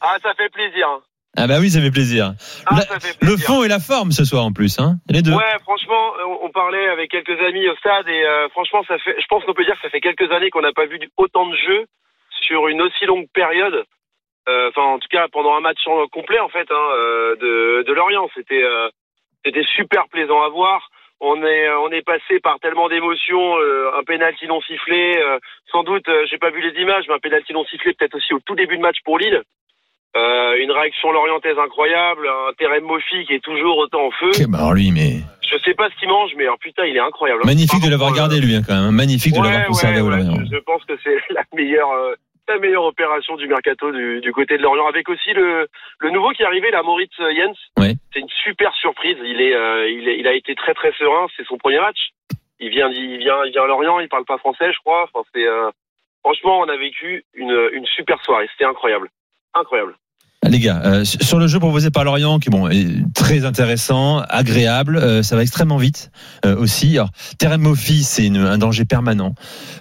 Ah, 0.00 0.16
ça 0.22 0.30
fait 0.36 0.48
plaisir. 0.50 0.86
Ah 1.36 1.46
bah 1.46 1.58
oui, 1.60 1.70
ça 1.70 1.80
fait 1.80 1.90
plaisir. 1.90 2.32
Ah, 2.66 2.76
La- 2.76 2.80
ça 2.82 2.98
fait 3.00 3.16
Le 3.22 3.36
fond 3.36 3.62
et 3.62 3.68
la 3.68 3.78
forme 3.78 4.10
ce 4.12 4.24
soir 4.24 4.44
en 4.44 4.52
plus, 4.52 4.78
hein 4.80 4.96
les 5.08 5.22
deux. 5.22 5.32
Ouais, 5.32 5.58
franchement, 5.62 6.12
on- 6.26 6.46
on 6.46 6.50
parlait 6.50 6.88
avec 6.88 7.10
quelques 7.10 7.38
amis 7.42 7.68
au 7.68 7.76
stade 7.76 8.08
et 8.08 8.24
euh, 8.24 8.48
franchement, 8.48 8.82
ça 8.88 8.98
fait. 8.98 9.14
Je 9.20 9.26
pense 9.28 9.44
qu'on 9.44 9.54
peut 9.54 9.64
dire 9.64 9.74
que 9.76 9.82
ça 9.82 9.90
fait 9.90 10.00
quelques 10.00 10.30
années 10.32 10.50
qu'on 10.50 10.62
n'a 10.62 10.72
pas 10.72 10.86
vu 10.86 10.98
autant 11.16 11.46
de 11.46 11.54
jeux 11.56 11.84
sur 12.42 12.68
une 12.68 12.82
aussi 12.82 13.04
longue 13.06 13.26
période. 13.32 13.84
Euh, 14.48 14.68
Enfin, 14.70 14.82
en 14.82 14.98
tout 14.98 15.08
cas, 15.10 15.26
pendant 15.30 15.54
un 15.54 15.60
match 15.60 15.78
en- 15.86 16.06
complet, 16.08 16.38
en 16.40 16.48
fait, 16.48 16.66
hein, 16.70 16.86
euh, 16.96 17.36
de, 17.36 17.84
de 17.86 17.92
Lorient, 17.92 18.28
c'était 18.34 18.62
euh, 18.64 18.88
c'était 19.44 19.64
super 19.76 20.08
plaisant 20.08 20.42
à 20.42 20.48
voir. 20.48 20.88
On 21.20 21.42
est 21.44 21.68
on 21.70 21.90
est 21.90 22.02
passé 22.02 22.40
par 22.42 22.58
tellement 22.60 22.88
d'émotions, 22.88 23.58
euh, 23.58 23.90
un 23.98 24.02
penalty 24.04 24.46
non 24.48 24.60
sifflé, 24.62 25.18
euh, 25.18 25.38
sans 25.70 25.82
doute, 25.84 26.08
euh, 26.08 26.24
j'ai 26.30 26.38
pas 26.38 26.50
vu 26.50 26.60
les 26.62 26.80
images, 26.80 27.04
mais 27.08 27.14
un 27.14 27.18
penalty 27.18 27.52
non 27.52 27.64
sifflé 27.66 27.92
peut-être 27.92 28.14
aussi 28.14 28.32
au 28.34 28.40
tout 28.40 28.54
début 28.54 28.76
de 28.76 28.82
match 28.82 28.98
pour 29.04 29.18
Lille. 29.18 29.42
Euh, 30.16 30.56
une 30.58 30.72
réaction 30.72 31.12
lorientaise 31.12 31.58
incroyable, 31.58 32.26
un 32.28 32.52
terrain 32.54 32.80
Mofi 32.80 33.24
qui 33.26 33.34
est 33.34 33.44
toujours 33.44 33.76
autant 33.78 34.06
en 34.06 34.10
feu. 34.10 34.30
Ok, 34.30 34.48
bah 34.48 34.58
alors 34.58 34.74
lui, 34.74 34.90
mais 34.90 35.20
Je 35.42 35.56
sais 35.58 35.74
pas 35.74 35.88
ce 35.90 35.96
qu'il 36.00 36.08
mange, 36.08 36.32
mais 36.36 36.44
alors, 36.44 36.58
putain, 36.58 36.86
il 36.86 36.96
est 36.96 37.00
incroyable. 37.00 37.40
hein. 37.44 37.46
Magnifique 37.46 37.82
de 37.84 37.90
l'avoir 37.90 38.12
gardé 38.14 38.38
euh, 38.38 38.40
lui 38.40 38.54
hein, 38.56 38.62
quand 38.66 38.74
même. 38.74 38.90
Magnifique 38.94 39.34
de 39.34 39.42
l'avoir 39.42 39.66
conservé 39.66 40.00
ouais, 40.00 40.02
au 40.02 40.10
ouais, 40.10 40.16
Lorient. 40.24 40.44
je, 40.50 40.56
je 40.56 40.60
pense 40.62 40.82
que 40.86 40.94
c'est 41.04 41.16
la 41.30 41.42
meilleure, 41.54 41.92
euh, 41.92 42.14
la 42.48 42.58
meilleure 42.58 42.84
opération 42.84 43.36
du 43.36 43.46
mercato 43.46 43.92
du, 43.92 44.20
du 44.22 44.32
côté 44.32 44.56
de 44.56 44.62
Lorient. 44.62 44.86
Avec 44.88 45.08
aussi 45.10 45.32
le, 45.34 45.68
le 46.00 46.10
nouveau 46.10 46.30
qui 46.30 46.42
est 46.42 46.46
arrivé, 46.46 46.70
là, 46.70 46.82
Moritz 46.82 47.12
Jens. 47.18 47.56
Ouais. 47.78 47.92
C'est 48.14 48.20
une 48.20 48.30
super 48.44 48.72
surprise. 48.74 49.18
Il 49.22 49.40
est, 49.42 49.54
euh, 49.54 49.88
il 49.90 50.08
est, 50.08 50.18
il 50.18 50.26
a 50.26 50.32
été 50.32 50.54
très 50.54 50.72
très 50.74 50.92
serein. 50.92 51.26
C'est 51.36 51.46
son 51.46 51.58
premier 51.58 51.80
match. 51.80 51.98
Il 52.60 52.70
vient, 52.70 52.88
il 52.90 53.18
vient, 53.18 53.44
il 53.44 53.52
vient 53.52 53.62
à 53.64 53.66
Lorient. 53.66 54.00
Il 54.00 54.08
parle 54.08 54.24
pas 54.24 54.38
français, 54.38 54.72
je 54.72 54.78
crois. 54.80 55.04
Enfin, 55.12 55.24
c'est, 55.34 55.46
euh, 55.46 55.70
franchement, 56.24 56.60
on 56.60 56.68
a 56.68 56.76
vécu 56.78 57.24
une, 57.34 57.56
une 57.74 57.84
super 57.86 58.20
soirée. 58.24 58.48
C'était 58.52 58.64
incroyable, 58.64 59.08
Les 60.48 60.60
gars, 60.60 60.80
euh, 60.84 61.04
sur 61.04 61.40
le 61.40 61.48
jeu 61.48 61.58
proposé 61.58 61.90
par 61.90 62.04
Lorient, 62.04 62.38
qui 62.38 62.48
bon, 62.48 62.68
est 62.68 62.86
très 63.12 63.44
intéressant, 63.44 64.20
agréable, 64.28 64.96
euh, 64.96 65.22
ça 65.24 65.34
va 65.34 65.42
extrêmement 65.42 65.78
vite 65.78 66.12
euh, 66.46 66.56
aussi. 66.56 66.96
Alors, 66.96 67.10
c'est 67.40 68.36
un 68.36 68.58
danger 68.58 68.84
permanent 68.84 69.34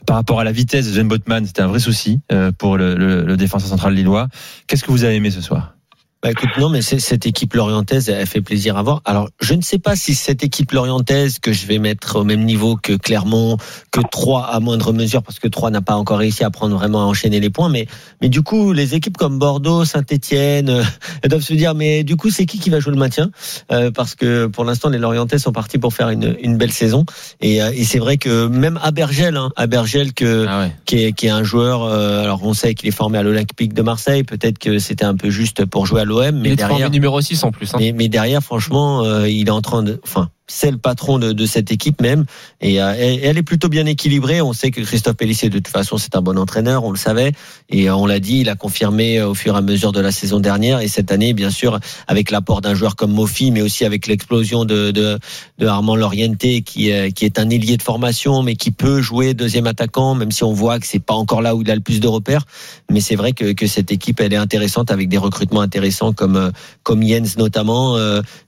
par 0.07 0.15
rapport 0.15 0.39
à 0.39 0.43
la 0.43 0.51
vitesse 0.51 0.87
de 0.87 0.93
Sven 0.93 1.07
Botman. 1.07 1.45
C'était 1.45 1.61
un 1.61 1.67
vrai 1.67 1.79
souci 1.79 2.21
pour 2.57 2.75
le, 2.77 2.95
le- 2.95 3.23
le 3.23 3.37
défenseur 3.37 3.69
central 3.69 3.93
lillois. 3.93 4.27
Qu'est-ce 4.65 4.83
que 4.83 4.91
vous 4.91 5.03
avez 5.03 5.15
aimé 5.15 5.29
ce 5.29 5.41
soir? 5.41 5.76
Bah 6.23 6.31
écoute, 6.31 6.49
non, 6.57 6.69
mais 6.69 6.81
cette 6.81 7.27
équipe 7.27 7.53
lorientaise, 7.53 8.09
elle 8.09 8.25
fait 8.25 8.41
plaisir 8.41 8.75
à 8.75 8.81
voir. 8.81 9.01
Alors, 9.05 9.29
je 9.39 9.53
ne 9.53 9.61
sais 9.61 9.77
pas 9.77 9.95
si 9.95 10.15
cette 10.15 10.43
équipe 10.43 10.71
lorientaise 10.71 11.37
que 11.37 11.53
je 11.53 11.67
vais 11.67 11.77
mettre 11.77 12.15
au 12.17 12.23
même 12.23 12.43
niveau 12.43 12.75
que 12.75 12.93
Clermont, 12.93 13.57
que 13.91 14.01
Troyes 14.11 14.43
à 14.43 14.59
moindre 14.59 14.93
mesure, 14.93 15.21
parce 15.21 15.37
que 15.37 15.47
Troyes 15.47 15.69
n'a 15.69 15.81
pas 15.81 15.93
encore 15.95 16.17
réussi 16.17 16.43
à 16.43 16.49
prendre 16.49 16.75
vraiment 16.75 17.01
à 17.01 17.05
enchaîner 17.05 17.39
les 17.39 17.51
points, 17.51 17.69
mais 17.69 17.85
mais 18.19 18.29
du 18.29 18.41
coup, 18.41 18.73
les 18.73 18.95
équipes 18.95 19.15
comme 19.15 19.37
Bordeaux, 19.37 19.85
Saint-Étienne, 19.85 20.69
euh, 20.69 20.83
elles 21.21 21.29
doivent 21.29 21.43
se 21.43 21.53
dire, 21.53 21.75
mais 21.75 22.03
du 22.03 22.15
coup, 22.15 22.31
c'est 22.31 22.47
qui 22.47 22.57
qui 22.57 22.71
va 22.71 22.79
jouer 22.79 22.93
le 22.93 22.99
maintien? 22.99 23.29
Euh, 23.71 23.91
Parce 23.91 24.15
que 24.15 24.47
pour 24.47 24.65
l'instant, 24.65 24.89
les 24.89 24.97
Lorientais 24.97 25.37
sont 25.37 25.51
partis 25.51 25.77
pour 25.77 25.93
faire 25.93 26.09
une, 26.09 26.35
une 26.41 26.57
belle 26.57 26.71
saison, 26.73 27.05
et, 27.41 27.61
euh, 27.61 27.69
et 27.75 27.83
c'est 27.83 27.99
vrai 27.99 28.17
que 28.17 28.47
même 28.47 28.79
Abergel, 28.81 29.37
hein, 29.37 29.51
Abergel 29.55 30.13
que 30.13 30.47
Ah 30.49 30.61
ouais. 30.61 30.75
qui 30.85 31.03
est, 31.03 31.13
qui 31.13 31.27
est 31.27 31.29
un 31.29 31.43
joueur. 31.43 31.83
euh, 31.83 32.23
alors 32.23 32.41
on 32.43 32.53
sait 32.55 32.73
qu'il 32.73 32.89
est 32.89 32.91
formé 32.91 33.19
à 33.19 33.23
l'Olympique 33.23 33.73
de 33.75 33.81
Marseille. 33.83 34.23
Peut-être 34.23 34.57
que 34.57 34.79
c'était 34.79 35.05
un 35.05 35.15
peu 35.15 35.29
juste 35.29 35.63
pour 35.65 35.85
jouer 35.85 36.01
à 36.01 36.05
l'OM, 36.07 36.35
mais 36.35 36.55
derrière, 36.55 36.89
numéro 36.89 37.21
6 37.21 37.43
en 37.43 37.51
plus. 37.51 37.73
hein. 37.73 37.77
mais, 37.79 37.91
mais 37.91 38.09
derrière, 38.09 38.41
franchement, 38.41 39.03
euh, 39.03 39.29
il 39.29 39.47
est 39.47 39.51
en 39.51 39.61
train 39.61 39.83
de, 39.83 39.99
enfin. 40.03 40.29
C'est 40.49 40.71
le 40.71 40.77
patron 40.77 41.19
de, 41.19 41.33
de 41.33 41.45
cette 41.45 41.71
équipe 41.71 42.01
même, 42.01 42.25
et 42.61 42.81
euh, 42.81 42.93
elle, 42.97 43.37
est 43.37 43.43
plutôt 43.43 43.67
bien 43.67 43.85
équilibrée. 43.85 44.41
On 44.41 44.53
sait 44.53 44.71
que 44.71 44.79
Christophe 44.79 45.17
Pellissier, 45.17 45.49
de 45.49 45.57
toute 45.59 45.67
façon, 45.67 45.97
c'est 45.97 46.15
un 46.15 46.21
bon 46.21 46.37
entraîneur, 46.37 46.85
on 46.85 46.91
le 46.91 46.97
savait, 46.97 47.33
et 47.69 47.89
euh, 47.89 47.95
on 47.95 48.05
l'a 48.05 48.19
dit, 48.19 48.39
il 48.39 48.49
a 48.49 48.55
confirmé 48.55 49.19
euh, 49.19 49.27
au 49.27 49.33
fur 49.33 49.55
et 49.55 49.57
à 49.57 49.61
mesure 49.61 49.91
de 49.91 49.99
la 49.99 50.11
saison 50.11 50.39
dernière, 50.39 50.79
et 50.79 50.87
cette 50.87 51.11
année, 51.11 51.33
bien 51.33 51.49
sûr, 51.49 51.81
avec 52.07 52.31
l'apport 52.31 52.61
d'un 52.61 52.75
joueur 52.75 52.95
comme 52.95 53.11
Mofi, 53.11 53.51
mais 53.51 53.61
aussi 53.61 53.83
avec 53.83 54.07
l'explosion 54.07 54.63
de, 54.63 54.91
de, 54.91 55.19
de 55.57 55.67
Armand 55.67 55.97
Loriente, 55.97 56.37
qui, 56.37 56.93
euh, 56.93 57.09
qui 57.09 57.25
est 57.25 57.39
un 57.39 57.49
ailier 57.49 57.75
de 57.75 57.83
formation, 57.83 58.41
mais 58.41 58.55
qui 58.55 58.71
peut 58.71 59.01
jouer 59.01 59.33
deuxième 59.33 59.67
attaquant, 59.67 60.15
même 60.15 60.31
si 60.31 60.45
on 60.45 60.53
voit 60.53 60.79
que 60.79 60.87
c'est 60.87 60.99
pas 61.03 61.15
encore 61.15 61.41
là 61.41 61.55
où 61.55 61.61
il 61.61 61.69
a 61.69 61.75
le 61.75 61.81
plus 61.81 61.99
de 61.99 62.07
repères. 62.07 62.45
Mais 62.89 63.01
c'est 63.01 63.15
vrai 63.17 63.33
que, 63.33 63.51
que 63.51 63.67
cette 63.67 63.91
équipe, 63.91 64.21
elle 64.21 64.31
est 64.31 64.37
intéressante 64.37 64.91
avec 64.91 65.09
des 65.09 65.17
recrutements 65.17 65.59
intéressants 65.59 66.13
comme 66.13 66.53
comme 66.83 67.03
Jens 67.05 67.37
notamment, 67.37 67.97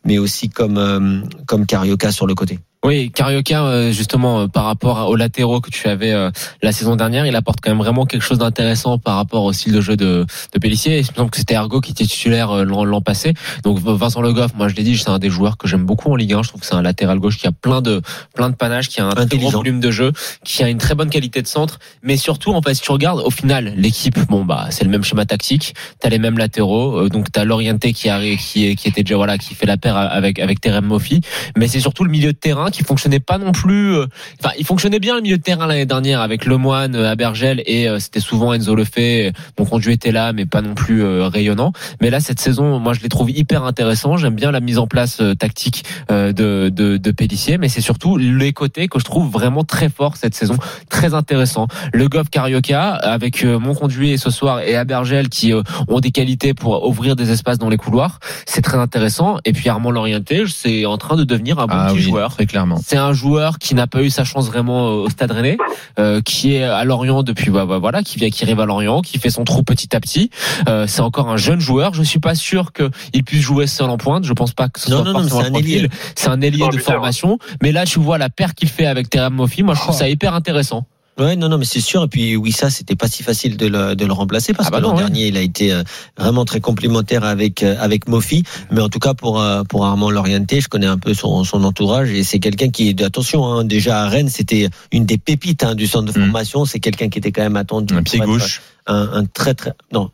mais 0.05 0.17
aussi 0.17 0.49
comme 0.49 1.27
comme 1.45 1.65
Carioca 1.89 2.11
sur 2.11 2.27
le 2.27 2.35
côté. 2.35 2.59
Oui, 2.85 3.11
Carioca, 3.11 3.65
euh, 3.65 3.91
justement, 3.91 4.39
euh, 4.39 4.47
par 4.47 4.63
rapport 4.63 5.09
aux 5.09 5.17
latéraux 5.17 5.59
que 5.59 5.69
tu 5.69 5.89
avais 5.89 6.13
euh, 6.13 6.31
la 6.61 6.71
saison 6.71 6.95
dernière, 6.95 7.25
il 7.25 7.35
apporte 7.35 7.59
quand 7.61 7.71
même 7.71 7.79
vraiment 7.79 8.05
quelque 8.05 8.21
chose 8.21 8.37
d'intéressant 8.37 8.97
par 8.97 9.17
rapport 9.17 9.43
au 9.43 9.51
style 9.51 9.73
de 9.73 9.81
jeu 9.81 9.97
de, 9.97 10.25
de 10.53 10.59
Pellissier. 10.59 10.99
Il 10.99 11.07
me 11.11 11.13
semble 11.13 11.29
que 11.29 11.35
c'était 11.35 11.55
Ergo 11.55 11.81
qui 11.81 11.91
était 11.91 12.05
titulaire 12.05 12.63
l'an 12.63 13.01
passé. 13.01 13.33
Donc 13.63 13.79
Vincent 13.79 14.21
Le 14.21 14.31
Goff, 14.31 14.53
moi 14.55 14.69
je 14.69 14.75
l'ai 14.75 14.83
dit, 14.83 14.97
c'est 14.97 15.09
un 15.09 15.19
des 15.19 15.29
joueurs 15.29 15.57
que 15.57 15.67
j'aime 15.67 15.85
beaucoup 15.85 16.09
en 16.09 16.15
Ligue 16.15 16.35
1. 16.35 16.43
Je 16.43 16.49
trouve 16.49 16.61
que 16.61 16.67
c'est 16.67 16.75
un 16.75 16.81
latéral 16.81 17.19
gauche 17.19 17.37
qui 17.37 17.47
a 17.47 17.51
plein 17.51 17.81
de 17.81 18.01
plein 18.33 18.49
de 18.49 18.55
panache, 18.55 18.87
qui 18.87 19.01
a 19.01 19.05
un 19.05 19.09
très 19.09 19.25
gros 19.25 19.25
Intelligent. 19.25 19.57
volume 19.57 19.81
de 19.81 19.91
jeu, 19.91 20.13
qui 20.45 20.63
a 20.63 20.69
une 20.69 20.77
très 20.77 20.95
bonne 20.95 21.09
qualité 21.09 21.41
de 21.41 21.47
centre. 21.47 21.79
Mais 22.01 22.15
surtout, 22.15 22.53
en 22.53 22.61
fait, 22.61 22.75
si 22.75 22.81
tu 22.81 22.93
regardes, 22.93 23.19
au 23.19 23.29
final, 23.29 23.73
l'équipe, 23.75 24.17
bon 24.29 24.45
bah 24.45 24.67
c'est 24.69 24.85
le 24.85 24.89
même 24.89 25.03
schéma 25.03 25.25
tactique. 25.25 25.75
T'as 25.99 26.07
les 26.07 26.19
mêmes 26.19 26.37
latéraux. 26.37 27.09
donc 27.09 27.29
t'as 27.29 27.43
l'orienté 27.43 27.91
qui 27.91 28.07
arrive, 28.07 28.39
qui 28.39 28.69
était 28.69 29.03
déjà 29.03 29.17
voilà, 29.17 29.37
qui 29.37 29.53
fait 29.53 29.65
la 29.65 29.75
paire 29.75 29.97
avec 29.97 30.39
avec 30.39 30.61
Terem 30.61 30.85
Moffi. 30.85 31.19
Mais 31.57 31.67
c'est 31.67 31.81
surtout 31.81 32.05
le 32.05 32.09
milieu 32.09 32.31
de 32.31 32.37
terrain 32.37 32.68
qui 32.71 32.83
fonctionnait 32.83 33.19
pas 33.19 33.37
non 33.37 33.51
plus. 33.51 33.93
euh, 33.95 34.05
Enfin, 34.43 34.53
il 34.57 34.65
fonctionnait 34.65 34.99
bien 34.99 35.15
le 35.15 35.21
milieu 35.21 35.37
de 35.37 35.41
terrain 35.43 35.67
l'année 35.67 35.85
dernière 35.85 36.21
avec 36.21 36.45
Lemoine, 36.45 36.95
euh, 36.95 37.09
Abergel 37.11 37.61
et 37.65 37.87
euh, 37.87 37.99
c'était 37.99 38.19
souvent 38.19 38.53
Enzo 38.53 38.75
Lefebvre. 38.75 39.31
Mon 39.57 39.65
conduit 39.65 39.93
était 39.93 40.11
là, 40.11 40.33
mais 40.33 40.45
pas 40.45 40.61
non 40.61 40.73
plus 40.75 41.03
euh, 41.03 41.27
rayonnant. 41.27 41.71
Mais 42.01 42.09
là, 42.09 42.19
cette 42.19 42.39
saison, 42.39 42.79
moi, 42.79 42.93
je 42.93 43.01
les 43.01 43.09
trouve 43.09 43.29
hyper 43.31 43.63
intéressants. 43.63 44.17
J'aime 44.17 44.35
bien 44.35 44.51
la 44.51 44.59
mise 44.59 44.77
en 44.77 44.87
place 44.87 45.21
euh, 45.21 45.33
tactique 45.35 45.83
euh, 46.11 46.31
de 46.33 46.69
de, 46.69 46.97
de 46.97 47.11
Pellissier, 47.11 47.57
mais 47.57 47.69
c'est 47.69 47.81
surtout 47.81 48.17
les 48.17 48.53
côtés 48.53 48.87
que 48.87 48.99
je 48.99 49.05
trouve 49.05 49.29
vraiment 49.31 49.63
très 49.63 49.89
forts 49.89 50.17
cette 50.17 50.35
saison, 50.35 50.57
très 50.89 51.13
intéressant. 51.13 51.67
Le 51.93 52.07
Goff 52.07 52.29
Carioca 52.29 52.93
avec 52.93 53.43
euh, 53.43 53.59
mon 53.59 53.73
conduit 53.73 54.17
ce 54.17 54.29
soir 54.29 54.59
et 54.61 54.75
Abergel 54.75 55.29
qui 55.29 55.53
euh, 55.53 55.61
ont 55.87 55.99
des 55.99 56.11
qualités 56.11 56.53
pour 56.53 56.87
ouvrir 56.87 57.15
des 57.15 57.31
espaces 57.31 57.57
dans 57.57 57.69
les 57.69 57.77
couloirs, 57.77 58.19
c'est 58.45 58.61
très 58.61 58.77
intéressant. 58.77 59.37
Et 59.45 59.53
puis 59.53 59.69
Armand 59.69 59.91
Lorienté, 59.91 60.43
c'est 60.47 60.85
en 60.85 60.97
train 60.97 61.15
de 61.15 61.23
devenir 61.23 61.59
un 61.59 61.65
bon 61.67 61.73
Ah 61.75 61.87
petit 61.87 61.95
oui, 61.97 62.01
joueur. 62.03 62.33
très 62.33 62.45
clairement. 62.59 62.79
C'est 62.85 62.97
un 62.97 63.13
joueur 63.13 63.59
qui 63.59 63.75
n'a 63.75 63.87
pas 63.87 64.01
eu 64.01 64.09
sa 64.09 64.23
chance 64.23 64.47
vraiment 64.47 64.87
euh, 64.87 65.03
au 65.05 65.09
Stade 65.09 65.31
Rennais, 65.31 65.57
euh, 65.97 66.21
qui 66.21 66.55
est 66.55 66.63
à 66.63 66.83
Lorient 66.83 67.23
depuis 67.23 67.51
bah, 67.51 67.65
bah, 67.65 67.77
voilà, 67.79 68.03
qui 68.03 68.17
vient, 68.17 68.29
qui 68.29 68.43
arrive 68.43 68.59
à 68.59 68.65
Lorient, 68.65 69.01
qui 69.01 69.19
fait 69.19 69.29
son 69.29 69.43
trou 69.43 69.63
petit 69.63 69.95
à 69.95 69.99
petit. 69.99 70.29
Euh, 70.67 70.87
c'est 70.87 71.01
encore 71.01 71.29
un 71.29 71.37
jeune 71.37 71.59
joueur. 71.59 71.93
Je 71.93 72.03
suis 72.03 72.19
pas 72.19 72.35
sûr 72.35 72.71
qu'il 72.73 73.23
puisse 73.23 73.41
jouer 73.41 73.67
seul 73.67 73.89
en 73.89 73.97
pointe. 73.97 74.25
Je 74.25 74.33
pense 74.33 74.53
pas 74.53 74.69
que 74.69 74.79
ce 74.79 74.89
Non, 74.89 75.03
soit 75.03 75.13
non, 75.13 75.23
non, 75.23 75.39
un 75.39 75.51
profil. 75.51 75.89
C'est 76.15 76.29
un 76.29 76.41
ailier 76.41 76.65
Oh, 76.67 76.69
de 76.69 76.77
formation. 76.77 77.39
Mais 77.61 77.71
là, 77.71 77.85
tu 77.85 77.99
vois 77.99 78.17
la 78.17 78.29
paire 78.29 78.53
qu'il 78.53 78.69
fait 78.69 78.85
avec 78.85 79.09
Terem 79.09 79.33
Moffi. 79.33 79.63
Moi, 79.63 79.75
je 79.75 79.79
trouve 79.79 79.95
ça 79.95 80.09
hyper 80.09 80.33
intéressant. 80.33 80.85
Ouais, 81.19 81.35
non, 81.35 81.49
non, 81.49 81.57
mais 81.57 81.65
c'est 81.65 81.81
sûr. 81.81 82.03
Et 82.03 82.07
puis 82.07 82.35
oui, 82.35 82.51
ça, 82.51 82.69
c'était 82.69 82.95
pas 82.95 83.07
si 83.07 83.23
facile 83.23 83.57
de 83.57 83.67
le, 83.67 83.95
de 83.95 84.05
le 84.05 84.13
remplacer 84.13 84.53
parce 84.53 84.67
Ah 84.67 84.71
bah 84.71 84.77
que 84.77 84.83
l'an 84.83 84.91
ouais. 84.91 84.97
dernier, 84.97 85.27
il 85.27 85.37
a 85.37 85.41
été 85.41 85.73
euh, 85.73 85.83
vraiment 86.17 86.45
très 86.45 86.61
complémentaire 86.61 87.23
avec 87.23 87.61
euh, 87.63 87.75
avec 87.79 88.07
Mofi. 88.07 88.43
Mais 88.71 88.81
en 88.81 88.89
tout 88.89 88.99
cas, 88.99 89.13
pour 89.13 89.41
euh, 89.41 89.63
pour 89.63 89.85
Armand 89.85 90.09
Lorienté, 90.11 90.61
je 90.61 90.69
connais 90.69 90.87
un 90.87 90.97
peu 90.97 91.13
son, 91.13 91.43
son 91.43 91.63
entourage 91.63 92.09
et 92.11 92.23
c'est 92.23 92.39
quelqu'un 92.39 92.69
qui 92.69 92.89
est 92.89 93.01
attention. 93.03 93.45
Hein, 93.45 93.65
déjà 93.65 94.03
à 94.03 94.07
Rennes, 94.09 94.29
c'était 94.29 94.69
une 94.91 95.05
des 95.05 95.17
pépites 95.17 95.63
hein, 95.63 95.75
du 95.75 95.87
centre 95.87 96.11
de 96.13 96.17
Mhm. 96.17 96.25
formation. 96.25 96.65
C'est 96.65 96.79
quelqu'un 96.79 97.09
qui 97.09 97.19
était 97.19 97.31
quand 97.31 97.43
même 97.43 97.57
attendu. 97.57 97.93
Un 97.95 98.03
pied 98.03 98.19
gauche. 98.19 98.61
Un, 98.87 99.09
un 99.13 99.25
très 99.25 99.53
très 99.53 99.73
non. 99.91 100.09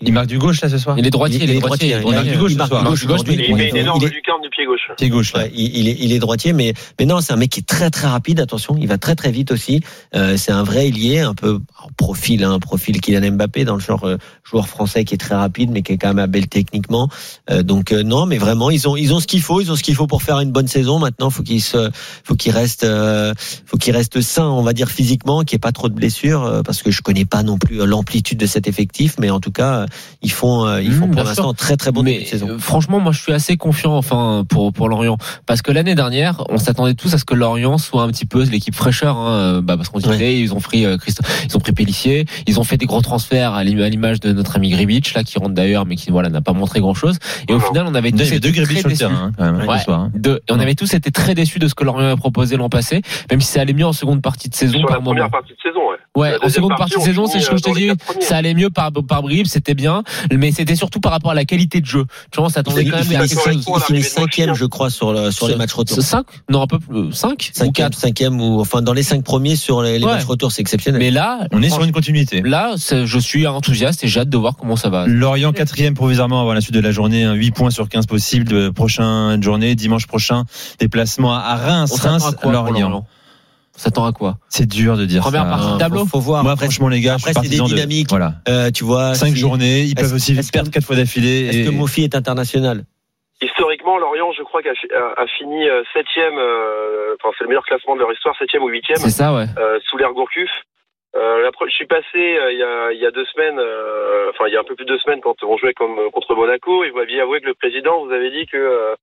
Il 0.00 0.14
marque 0.14 0.28
du 0.28 0.38
gauche 0.38 0.62
là 0.62 0.70
ce 0.70 0.78
soir 0.78 0.98
Il 0.98 1.06
est 1.06 1.10
droitier, 1.10 1.40
il, 1.42 1.50
est 1.50 1.58
droitier, 1.58 2.00
droitier. 2.00 2.08
il 2.08 2.14
marque 2.14 2.28
du 2.28 2.38
gauche 2.38 2.50
il 2.50 2.54
ce 2.54 2.58
marque 2.58 2.70
soir. 2.70 2.82
du 2.94 3.06
gauche. 3.06 3.20
Il 3.26 3.38
met 3.38 3.46
une 3.46 3.58
Il 3.58 3.76
énorme 3.76 4.02
lucarne 4.06 4.40
du 4.40 4.48
pied 4.48 4.64
gauche. 4.64 4.80
Pied 4.96 5.08
gauche 5.10 5.32
il, 5.54 5.76
il 5.76 5.88
est, 5.88 5.96
il 6.00 6.12
est 6.12 6.18
droitier, 6.18 6.54
mais, 6.54 6.72
mais 6.98 7.04
non, 7.04 7.20
c'est 7.20 7.34
un 7.34 7.36
mec 7.36 7.50
qui 7.50 7.60
est 7.60 7.66
très 7.66 7.90
très 7.90 8.08
rapide. 8.08 8.40
Attention, 8.40 8.76
il 8.80 8.88
va 8.88 8.96
très 8.96 9.14
très 9.14 9.30
vite 9.30 9.52
aussi. 9.52 9.82
Euh, 10.14 10.38
c'est 10.38 10.52
un 10.52 10.62
vrai 10.62 10.88
ailier, 10.88 11.20
un 11.20 11.34
peu 11.34 11.60
profil, 11.98 12.44
un 12.44 12.58
profil 12.58 13.00
Kylian 13.00 13.32
Mbappé 13.32 13.64
dans 13.64 13.74
le 13.74 13.80
genre 13.80 14.04
euh, 14.04 14.16
joueur 14.42 14.68
français 14.68 15.04
qui 15.04 15.14
est 15.14 15.18
très 15.18 15.34
rapide, 15.34 15.70
mais 15.70 15.82
qui 15.82 15.92
est 15.92 15.98
quand 15.98 16.08
même 16.08 16.18
habile 16.18 16.48
techniquement. 16.48 17.08
Euh, 17.50 17.62
donc 17.62 17.92
euh, 17.92 18.02
non, 18.02 18.24
mais 18.24 18.38
vraiment, 18.38 18.70
ils 18.70 18.88
ont 18.88 18.96
ils 18.96 19.12
ont 19.12 19.20
ce 19.20 19.26
qu'il 19.26 19.42
faut, 19.42 19.60
ils 19.60 19.70
ont 19.70 19.76
ce 19.76 19.82
qu'il 19.82 19.94
faut 19.94 20.06
pour 20.06 20.22
faire 20.22 20.40
une 20.40 20.50
bonne 20.50 20.68
saison. 20.68 20.98
Maintenant, 20.98 21.30
faut 21.30 21.42
qu'ils 21.42 21.62
se, 21.62 21.90
faut 22.24 22.34
qu'ils 22.34 22.52
restent, 22.52 22.84
euh, 22.84 23.34
faut 23.66 23.76
qu'ils 23.76 23.94
restent 23.94 24.20
sains, 24.22 24.48
on 24.48 24.62
va 24.62 24.72
dire 24.72 24.88
physiquement, 24.88 25.42
qu'il 25.42 25.56
n'y 25.56 25.58
ait 25.58 25.66
pas 25.68 25.72
trop 25.72 25.88
de 25.88 25.94
blessures, 25.94 26.44
euh, 26.44 26.62
parce 26.62 26.82
que 26.82 26.90
je 26.90 27.02
connais 27.02 27.26
pas 27.26 27.42
non 27.42 27.58
plus 27.58 27.84
l'amplitude 27.84 28.38
de 28.38 28.46
cet 28.46 28.66
effectif, 28.66 29.16
mais 29.18 29.30
en 29.30 29.40
tout 29.40 29.52
cas, 29.52 29.57
euh, 29.66 29.86
ils 30.22 30.30
font, 30.32 30.66
euh, 30.66 30.82
ils 30.82 30.90
Mmh, 30.90 30.94
font 30.94 31.06
pour 31.06 31.14
bien 31.14 31.24
l'instant 31.24 31.52
très 31.54 31.76
très 31.76 31.92
bon 31.92 32.02
début 32.02 32.22
de 32.24 32.28
saison. 32.28 32.48
euh, 32.50 32.58
franchement, 32.58 33.00
moi, 33.00 33.12
je 33.12 33.20
suis 33.20 33.32
assez 33.32 33.56
confiant, 33.56 33.96
enfin, 33.96 34.44
pour 34.48 34.72
pour 34.72 34.88
Lorient, 34.88 35.16
parce 35.46 35.62
que 35.62 35.70
l'année 35.72 35.94
dernière, 35.94 36.44
on 36.48 36.58
s'attendait 36.58 36.94
tous 36.94 37.12
à 37.14 37.18
ce 37.18 37.24
que 37.24 37.34
Lorient 37.34 37.78
soit 37.78 38.02
un 38.02 38.08
petit 38.08 38.26
peu 38.26 38.42
l'équipe 38.44 38.74
fraîcheur, 38.74 39.16
hein, 39.16 39.60
bah, 39.62 39.76
parce 39.76 39.88
qu'on 39.88 39.98
disait 39.98 40.10
Ouais. 40.18 40.38
ils 40.40 40.52
ont 40.54 40.60
pris 40.60 40.84
euh, 40.86 40.96
ils 41.44 41.56
ont 41.56 41.60
pris 41.60 41.72
Pellissier, 41.72 42.26
ils 42.46 42.58
ont 42.60 42.64
fait 42.64 42.76
des 42.76 42.86
gros 42.86 43.00
transferts 43.00 43.52
à 43.54 43.64
l'im- 43.64 43.80
à 43.82 43.88
l'image 43.88 44.20
de 44.20 44.32
notre 44.32 44.56
ami 44.56 44.70
Gribic, 44.70 45.14
là, 45.14 45.22
qui 45.24 45.38
rentre 45.38 45.54
d'ailleurs, 45.54 45.86
mais 45.86 45.96
qui 45.96 46.10
voilà 46.10 46.28
n'a 46.28 46.40
pas 46.40 46.52
montré 46.52 46.80
grand 46.80 46.94
chose. 46.94 47.18
Et 47.48 47.52
au 47.54 47.60
final, 47.60 47.86
on 47.88 47.94
avait 47.94 48.10
tous 48.12 48.32
été 48.32 48.40
très 48.52 48.64
sur 48.64 48.88
le 48.88 48.94
déçus. 48.94 48.96
terrain 48.98 49.32
hein, 49.38 49.66
Ouais. 49.66 49.78
soir. 49.80 50.00
hein. 50.00 50.10
De- 50.14 50.42
et 50.48 50.52
on 50.52 50.58
avait 50.60 50.74
tous 50.74 50.92
été 50.94 51.10
très 51.10 51.34
déçus 51.34 51.58
de 51.58 51.68
ce 51.68 51.74
que 51.74 51.84
Lorient 51.84 52.06
avait 52.06 52.16
proposé 52.16 52.56
l'an 52.56 52.68
passé, 52.68 53.02
même 53.30 53.40
si 53.40 53.52
ça 53.52 53.60
allait 53.60 53.72
mieux 53.72 53.86
en 53.86 53.92
seconde 53.92 54.22
partie 54.22 54.48
de 54.48 54.54
saison 54.54 54.78
Sur 54.78 54.88
par 54.88 54.96
la 54.98 55.02
première 55.02 55.24
moment. 55.24 55.30
partie 55.30 55.52
de 55.52 55.58
saison, 55.62 55.80
ouais. 55.90 55.96
En 56.28 56.32
deuxième 56.32 56.50
seconde 56.50 56.70
partie, 56.70 56.94
partie 56.94 56.94
de 56.94 57.00
on 57.00 57.04
saison, 57.04 57.26
c'est 57.26 57.40
ce 57.40 57.50
que 57.50 57.56
je 57.56 57.62
te 57.62 57.70
euh, 57.70 57.86
quatre 57.88 58.04
premiers. 58.04 58.20
ça 58.24 58.36
allait 58.36 58.54
mieux 58.54 58.70
par 58.70 58.90
par 58.92 59.22
bribes, 59.22 59.46
c'était 59.48 59.74
bien, 59.74 60.02
mais 60.32 60.52
c'était 60.52 60.76
surtout 60.76 61.00
par 61.00 61.12
rapport 61.12 61.30
à 61.30 61.34
la 61.34 61.44
qualité 61.44 61.80
de 61.80 61.86
jeu. 61.86 62.04
Tu 62.30 62.36
vois, 62.36 62.46
on 62.46 62.48
s'attendait 62.48 62.84
quand 62.84 62.96
même 62.98 63.06
il 63.10 63.16
à 63.16 63.20
quelque 63.26 63.34
cinq- 63.42 63.52
chose. 63.54 63.64
il 63.76 63.80
finit 63.82 64.02
cinquième, 64.02 64.54
je 64.54 64.64
crois, 64.66 64.90
sur, 64.90 65.12
le, 65.12 65.30
sur 65.30 65.48
les 65.48 65.56
matchs 65.56 65.72
retour. 65.72 66.00
5 66.02 66.24
Non, 66.50 66.62
un 66.62 66.66
peu 66.66 66.78
plus 66.78 67.12
5 67.12 67.30
ou 67.32 67.58
Cinquième, 67.58 67.72
4 67.90 67.98
cinquième 67.98 68.40
ou 68.40 68.60
enfin 68.60 68.82
dans 68.82 68.92
les 68.92 69.02
cinq 69.02 69.24
premiers 69.24 69.56
sur 69.56 69.82
les, 69.82 69.98
les 69.98 70.04
Ouais. 70.04 70.12
matchs 70.14 70.24
retour, 70.24 70.52
c'est 70.52 70.60
exceptionnel. 70.62 71.00
Mais 71.00 71.10
là, 71.10 71.46
On 71.52 71.62
est 71.62 71.70
sur 71.70 71.82
une 71.84 71.92
continuité. 71.92 72.42
là, 72.42 72.74
je 72.76 73.18
suis 73.18 73.46
enthousiaste 73.46 74.04
et 74.04 74.08
j'ai 74.08 74.20
hâte 74.20 74.28
de 74.30 74.36
voir 74.38 74.56
comment 74.56 74.76
ça 74.76 74.88
va. 74.90 75.06
Lorient 75.06 75.52
quatrième 75.52 75.94
provisoirement 75.94 76.40
avant 76.40 76.52
la 76.52 76.60
suite 76.60 76.74
de 76.74 76.80
la 76.80 76.92
journée, 76.92 77.26
8 77.26 77.50
points 77.52 77.70
sur 77.70 77.88
15 77.88 78.06
possibles 78.06 78.46
de 78.48 78.68
prochaine 78.70 79.42
journée, 79.42 79.74
dimanche 79.74 80.06
prochain, 80.06 80.44
déplacement 80.78 81.34
à 81.34 81.56
Reims, 81.56 81.92
Reims, 82.00 82.22
à 82.26 82.32
quoi 82.32 82.40
pour 82.40 82.50
Lorient. 82.52 83.06
On 83.78 83.80
s'attend 83.80 84.04
à 84.06 84.12
quoi 84.12 84.34
C'est 84.48 84.66
dur 84.66 84.96
de 84.96 85.04
dire 85.04 85.22
Première 85.22 85.44
ça. 85.44 85.48
partie 85.50 85.66
de 85.66 85.72
Faut- 85.72 85.78
tableau 85.78 86.04
faut, 86.04 86.18
voir. 86.18 86.42
Moi 86.42 86.52
après, 86.52 86.64
franchement 86.66 86.88
les 86.88 87.00
gars, 87.00 87.14
après, 87.14 87.32
je 87.32 87.38
suis 87.38 87.48
c'est 87.48 87.56
des 87.56 87.62
de- 87.62 87.68
dynamiques. 87.74 88.08
Voilà. 88.10 88.32
euh, 88.48 88.70
tu 88.72 88.82
vois, 88.82 89.14
5 89.14 89.28
si- 89.28 89.36
journées, 89.36 89.82
ils 89.82 89.94
peuvent 89.94 90.12
aussi 90.12 90.34
perdre 90.52 90.70
4 90.70 90.84
fois 90.84 90.96
d'affilée 90.96 91.46
Est-ce 91.46 91.58
et 91.58 91.64
que 91.64 91.70
Mofi 91.70 92.02
est 92.02 92.16
international 92.16 92.82
historiquement, 93.40 93.98
Lorient, 93.98 94.32
je 94.36 94.42
crois, 94.42 94.62
qu'a 94.62 94.70
a, 94.72 95.22
a 95.22 95.26
fini 95.38 95.68
euh, 95.68 95.82
septième. 95.94 96.34
euh, 96.36 97.14
Enfin, 97.22 97.32
c'est 97.38 97.44
le 97.44 97.48
meilleur 97.48 97.64
classement 97.64 97.94
de 97.94 98.00
leur 98.00 98.12
histoire, 98.12 98.36
septième 98.36 98.62
ou 98.64 98.68
huitième, 98.68 98.98
C'est 98.98 99.10
ça, 99.10 99.32
ouais. 99.32 99.46
euh, 99.58 99.78
sous 99.88 99.96
l'ère 99.96 100.12
Gourcuff. 100.12 100.50
Euh, 101.16 101.48
je 101.66 101.72
suis 101.74 101.86
passé 101.86 102.04
euh, 102.16 102.52
il 102.52 102.58
y, 102.58 102.62
a, 102.62 102.92
il 102.92 103.00
y 103.00 103.06
a 103.06 103.10
deux 103.10 103.24
semaines, 103.26 103.58
euh, 103.58 104.30
enfin 104.30 104.44
il 104.48 104.52
y 104.52 104.56
a 104.56 104.60
un 104.60 104.64
peu 104.64 104.74
plus 104.76 104.84
de 104.84 104.90
deux 104.92 104.98
semaines 104.98 105.20
quand 105.22 105.34
on 105.42 105.56
jouait 105.56 105.72
comme 105.72 105.96
contre 106.12 106.34
Monaco 106.34 106.84
et 106.84 106.90
vous 106.90 106.98
m'aviez 106.98 107.20
avoué 107.20 107.40
que 107.40 107.46
le 107.46 107.54
président 107.54 108.04
vous 108.04 108.12
avait 108.12 108.30
dit 108.30 108.46
que 108.46 108.56
euh, 108.58 108.94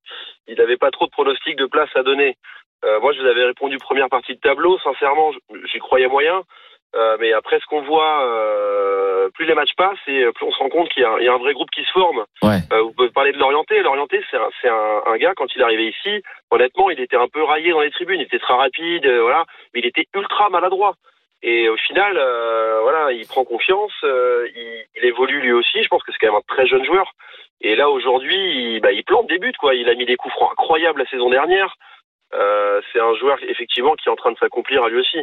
il 0.48 0.56
n'avait 0.58 0.78
pas 0.78 0.92
trop 0.92 1.06
de 1.08 1.12
pronostics 1.12 1.58
de 1.58 1.66
place 1.66 1.90
à 1.96 2.04
donner. 2.04 2.38
Euh, 2.84 3.00
moi 3.00 3.14
je 3.14 3.22
vous 3.22 3.28
avais 3.28 3.46
répondu 3.46 3.78
première 3.78 4.10
partie 4.10 4.36
de 4.36 4.40
tableau, 4.42 4.78
sincèrement 4.80 5.32
j'y 5.72 5.80
croyais 5.80 6.08
moyen, 6.08 6.42
Euh, 6.96 7.18
mais 7.20 7.34
après 7.34 7.60
ce 7.60 7.66
qu'on 7.66 7.82
voit, 7.82 8.24
euh, 8.24 9.28
plus 9.36 9.46
les 9.46 9.54
matchs 9.54 9.76
passent 9.76 10.08
et 10.08 10.24
plus 10.34 10.46
on 10.46 10.52
se 10.52 10.60
rend 10.60 10.70
compte 10.70 10.88
qu'il 10.92 11.04
y, 11.04 11.06
a 11.06 11.12
un- 11.12 11.20
il 11.20 11.26
y 11.26 11.28
a 11.28 11.34
un 11.34 11.38
vrai 11.46 11.54
groupe 11.54 11.70
qui 11.72 11.84
se 11.84 11.92
forme. 11.92 12.24
Ouais. 12.42 12.60
Euh, 12.72 12.84
vous 12.84 12.94
pouvez 12.94 13.10
parler 13.10 13.34
de 13.34 13.38
l'orienté. 13.38 13.82
L'orienté, 13.82 14.22
c'est 14.32 14.38
un, 14.38 14.50
c'est 14.62 14.70
un, 14.70 15.02
un 15.06 15.18
gars, 15.18 15.34
quand 15.36 15.54
il 15.54 15.60
est 15.60 15.64
arrivé 15.66 15.88
ici, 15.90 16.24
honnêtement, 16.52 16.90
il 16.90 17.00
était 17.02 17.18
un 17.18 17.28
peu 17.28 17.44
raillé 17.44 17.72
dans 17.72 17.82
les 17.82 17.92
tribunes. 17.92 18.22
Il 18.22 18.28
était 18.32 18.40
très 18.40 18.54
rapide, 18.54 19.06
voilà, 19.28 19.44
mais 19.74 19.82
il 19.82 19.86
était 19.88 20.06
ultra 20.16 20.48
maladroit. 20.50 20.94
Et 21.44 21.68
au 21.68 21.76
final, 21.88 22.14
voilà, 22.86 23.12
il 23.12 23.28
prend 23.28 23.44
confiance, 23.44 23.92
il, 24.04 24.86
il 24.96 25.04
évolue 25.06 25.42
lui 25.42 25.52
aussi. 25.52 25.84
Je 25.84 25.90
pense 25.90 26.02
que 26.04 26.12
c'est 26.14 26.20
quand 26.22 26.32
même 26.32 26.42
un 26.44 26.54
très 26.56 26.66
jeune 26.66 26.86
joueur. 26.86 27.12
Et 27.60 27.76
là, 27.76 27.90
aujourd'hui, 27.90 28.38
il, 28.38 28.80
bah, 28.80 28.94
il 28.94 29.04
plante 29.04 29.28
des 29.28 29.38
buts, 29.40 29.60
quoi. 29.60 29.76
Il 29.76 29.90
a 29.90 29.96
mis 29.96 30.06
des 30.06 30.16
coups 30.16 30.34
francs 30.34 30.52
incroyables 30.54 31.02
la 31.04 31.10
saison 31.10 31.30
dernière. 31.30 31.76
Euh, 32.34 32.82
c'est 32.92 33.00
un 33.00 33.14
joueur 33.16 33.38
effectivement 33.48 33.96
qui 33.96 34.10
est 34.10 34.12
en 34.12 34.16
train 34.16 34.32
de 34.32 34.38
s'accomplir 34.38 34.84
à 34.84 34.90
lui 34.90 35.00
aussi. 35.00 35.20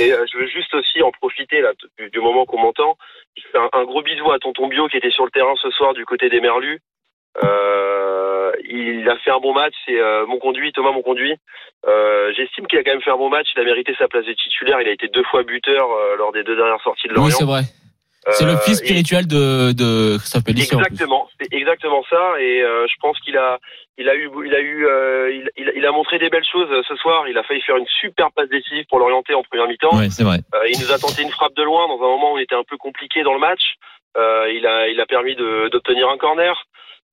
Et 0.00 0.12
euh, 0.12 0.24
je 0.32 0.38
veux 0.38 0.46
juste 0.46 0.72
aussi 0.74 1.02
en 1.02 1.10
profiter 1.10 1.60
là 1.60 1.72
du, 1.98 2.10
du 2.10 2.20
moment 2.20 2.46
qu'on 2.46 2.58
m'entend. 2.60 2.96
Je 3.36 3.42
fais 3.52 3.58
un, 3.58 3.68
un 3.72 3.84
gros 3.84 4.02
bisou 4.02 4.30
à 4.30 4.38
Tonton 4.38 4.68
Bio 4.68 4.88
qui 4.88 4.96
était 4.96 5.10
sur 5.10 5.24
le 5.24 5.30
terrain 5.30 5.54
ce 5.60 5.70
soir 5.70 5.92
du 5.94 6.06
côté 6.06 6.28
des 6.30 6.40
Merlus. 6.40 6.80
Euh, 7.42 8.52
il 8.68 9.08
a 9.08 9.16
fait 9.18 9.30
un 9.30 9.40
bon 9.40 9.52
match, 9.52 9.74
c'est 9.84 9.98
euh, 10.00 10.24
mon 10.26 10.38
conduit, 10.38 10.72
Thomas 10.72 10.92
mon 10.92 11.02
conduit. 11.02 11.34
Euh, 11.86 12.32
J'estime 12.36 12.66
qu'il 12.66 12.78
a 12.78 12.84
quand 12.84 12.92
même 12.92 13.02
fait 13.02 13.10
un 13.10 13.16
bon 13.16 13.28
match, 13.28 13.48
il 13.54 13.60
a 13.60 13.64
mérité 13.64 13.94
sa 13.98 14.08
place 14.08 14.24
de 14.24 14.32
titulaire, 14.32 14.80
il 14.80 14.88
a 14.88 14.92
été 14.92 15.08
deux 15.08 15.24
fois 15.24 15.42
buteur 15.42 15.90
euh, 15.90 16.16
lors 16.16 16.32
des 16.32 16.44
deux 16.44 16.56
dernières 16.56 16.80
sorties 16.82 17.08
de 17.08 17.12
Oui, 17.14 17.18
Lorient. 17.18 17.36
c'est 17.36 17.44
vrai. 17.44 17.60
C'est 18.30 18.44
le 18.46 18.52
Euh, 18.52 18.58
fils 18.58 18.78
spirituel 18.78 19.26
de, 19.26 19.72
de 19.72 20.16
Christophe 20.18 20.44
Pellissier. 20.44 20.78
Exactement, 20.78 21.28
c'est 21.40 21.52
exactement 21.52 22.02
ça. 22.08 22.34
Et 22.40 22.62
euh, 22.62 22.86
je 22.88 22.94
pense 23.00 23.18
qu'il 23.20 23.36
a, 23.36 23.58
il 23.98 24.08
a 24.08 24.14
eu, 24.14 24.30
il 24.46 24.54
a 24.54 24.60
eu, 24.60 24.86
euh, 24.86 25.30
il, 25.30 25.50
il- 25.56 25.72
il 25.76 25.84
a 25.86 25.92
montré 25.92 26.18
des 26.18 26.30
belles 26.30 26.46
choses 26.50 26.68
ce 26.88 26.96
soir. 26.96 27.28
Il 27.28 27.36
a 27.36 27.42
failli 27.42 27.60
faire 27.60 27.76
une 27.76 27.86
super 28.00 28.32
passe 28.32 28.48
décisive 28.48 28.86
pour 28.88 28.98
l'orienter 28.98 29.34
en 29.34 29.42
première 29.42 29.68
mi-temps. 29.68 29.96
Ouais, 29.98 30.08
c'est 30.10 30.24
vrai. 30.24 30.38
Euh, 30.54 30.66
il 30.68 30.78
nous 30.80 30.90
a 30.92 30.98
tenté 30.98 31.22
une 31.22 31.30
frappe 31.30 31.54
de 31.54 31.62
loin 31.62 31.86
dans 31.88 31.96
un 32.02 32.08
moment 32.08 32.32
où 32.32 32.38
il 32.38 32.42
était 32.44 32.54
un 32.54 32.64
peu 32.64 32.76
compliqué 32.78 33.22
dans 33.22 33.34
le 33.34 33.40
match. 33.40 33.74
Euh, 34.16 34.50
il 34.52 34.66
a, 34.66 34.88
il 34.88 35.00
a 35.00 35.06
permis 35.06 35.34
d'obtenir 35.36 36.08
un 36.08 36.16
corner. 36.16 36.54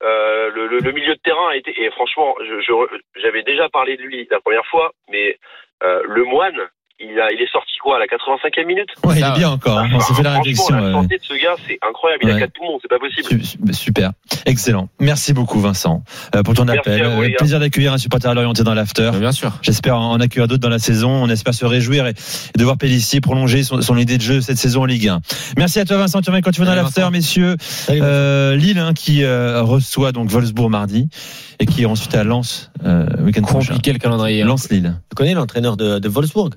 Euh, 0.04 0.50
le, 0.56 0.68
le- 0.68 0.80
le 0.80 0.92
milieu 0.94 1.14
de 1.14 1.20
terrain 1.20 1.50
a 1.50 1.56
été, 1.56 1.72
et 1.80 1.92
franchement, 1.92 2.34
je- 2.40 2.60
je- 2.62 3.22
j'avais 3.22 3.44
déjà 3.44 3.70
parlé 3.70 3.98
de 3.98 4.02
lui 4.02 4.28
la 4.32 4.40
première 4.40 4.66
fois, 4.66 4.92
mais 5.10 5.38
euh, 5.84 6.02
le 6.08 6.24
moine, 6.24 6.60
il, 7.04 7.20
a, 7.20 7.32
il 7.32 7.42
est 7.42 7.52
sorti 7.52 7.72
quoi 7.82 7.96
à 7.98 8.00
la 8.00 8.06
85e 8.06 8.66
minute 8.68 8.90
Ouais, 9.04 9.16
il 9.20 9.24
est 9.26 9.38
bien 9.38 9.50
encore. 9.50 9.80
hein. 9.80 9.90
On 9.94 10.00
s'est 10.00 10.14
fait 10.14 10.24
la 10.24 10.32
réflexion. 10.38 10.76
La 10.76 10.92
santé 10.92 11.18
de 11.18 11.24
ce 11.24 11.34
gars, 11.34 11.56
c'est 11.68 11.80
incroyable. 11.88 12.24
Il 12.24 12.30
Ouais. 12.30 12.36
a 12.36 12.40
quatre 12.40 12.54
poumons, 12.54 12.78
c'est 12.82 12.88
pas 12.88 13.00
possible. 13.00 13.44
Su- 13.44 13.58
Super, 13.74 14.12
excellent. 14.46 14.90
Merci 15.00 15.34
beaucoup 15.34 15.60
Vincent 15.60 16.04
euh, 16.36 16.44
pour 16.44 16.54
ton 16.54 16.66
Merci 16.66 16.80
appel. 16.90 17.08
vous, 17.08 17.24
Euh, 17.24 17.30
plaisir 17.38 17.60
d'accueillir 17.60 17.94
un 17.94 17.98
supporter 17.98 18.30
à 18.30 18.34
l'orienté 18.34 18.64
dans 18.64 18.74
l'after. 18.74 19.10
Ouais, 19.14 19.20
Bien 19.20 19.32
sûr. 19.32 19.52
J'espère 19.62 19.98
en 19.98 20.20
accueillir 20.20 20.48
d'autres 20.48 20.62
dans 20.62 20.70
la 20.70 20.80
saison. 20.80 21.10
On 21.10 21.30
espère 21.30 21.54
se 21.54 21.66
réjouir 21.66 22.06
et, 22.08 22.12
et 22.12 22.58
de 22.58 22.64
voir 22.64 22.78
Pellissier 22.78 23.22
prolonger 23.22 23.64
son, 23.64 23.82
son 23.82 23.98
idée 23.98 24.18
de 24.18 24.22
jeu 24.24 24.42
cette 24.42 24.58
saison 24.58 24.82
en 24.84 24.86
Ligue 24.86 25.08
1. 25.08 25.22
Merci 25.58 25.80
à 25.80 25.86
toi 25.86 25.98
Vincent. 25.98 26.22
Tu 26.22 26.30
reviens 26.30 26.42
quand 26.42 26.52
tu 26.52 26.60
veux 26.62 26.68
dans 26.68 26.76
l'after, 26.76 27.08
messieurs. 27.12 27.56
Salut, 27.60 28.00
Euh, 28.04 28.56
Lille 28.56 28.78
hein, 28.80 28.94
qui 28.94 29.24
euh, 29.24 29.62
reçoit 29.64 30.12
donc 30.12 30.30
Wolfsburg 30.30 30.70
mardi 30.70 31.08
et 31.60 31.66
qui 31.66 31.84
est 31.84 31.86
ensuite 31.86 32.14
à 32.16 32.24
Lens 32.24 32.72
euh, 32.86 33.06
week-end 33.24 33.42
prochain. 33.42 33.70
Compliqué 33.70 33.94
le 33.94 34.00
calendrier. 34.00 34.42
hein. 34.42 34.46
Lens-Lille. 34.48 34.96
Tu 35.10 35.16
connais 35.16 35.34
l'entraîneur 35.34 35.78
de, 35.78 36.00
de 36.00 36.10
Wolfsburg? 36.10 36.52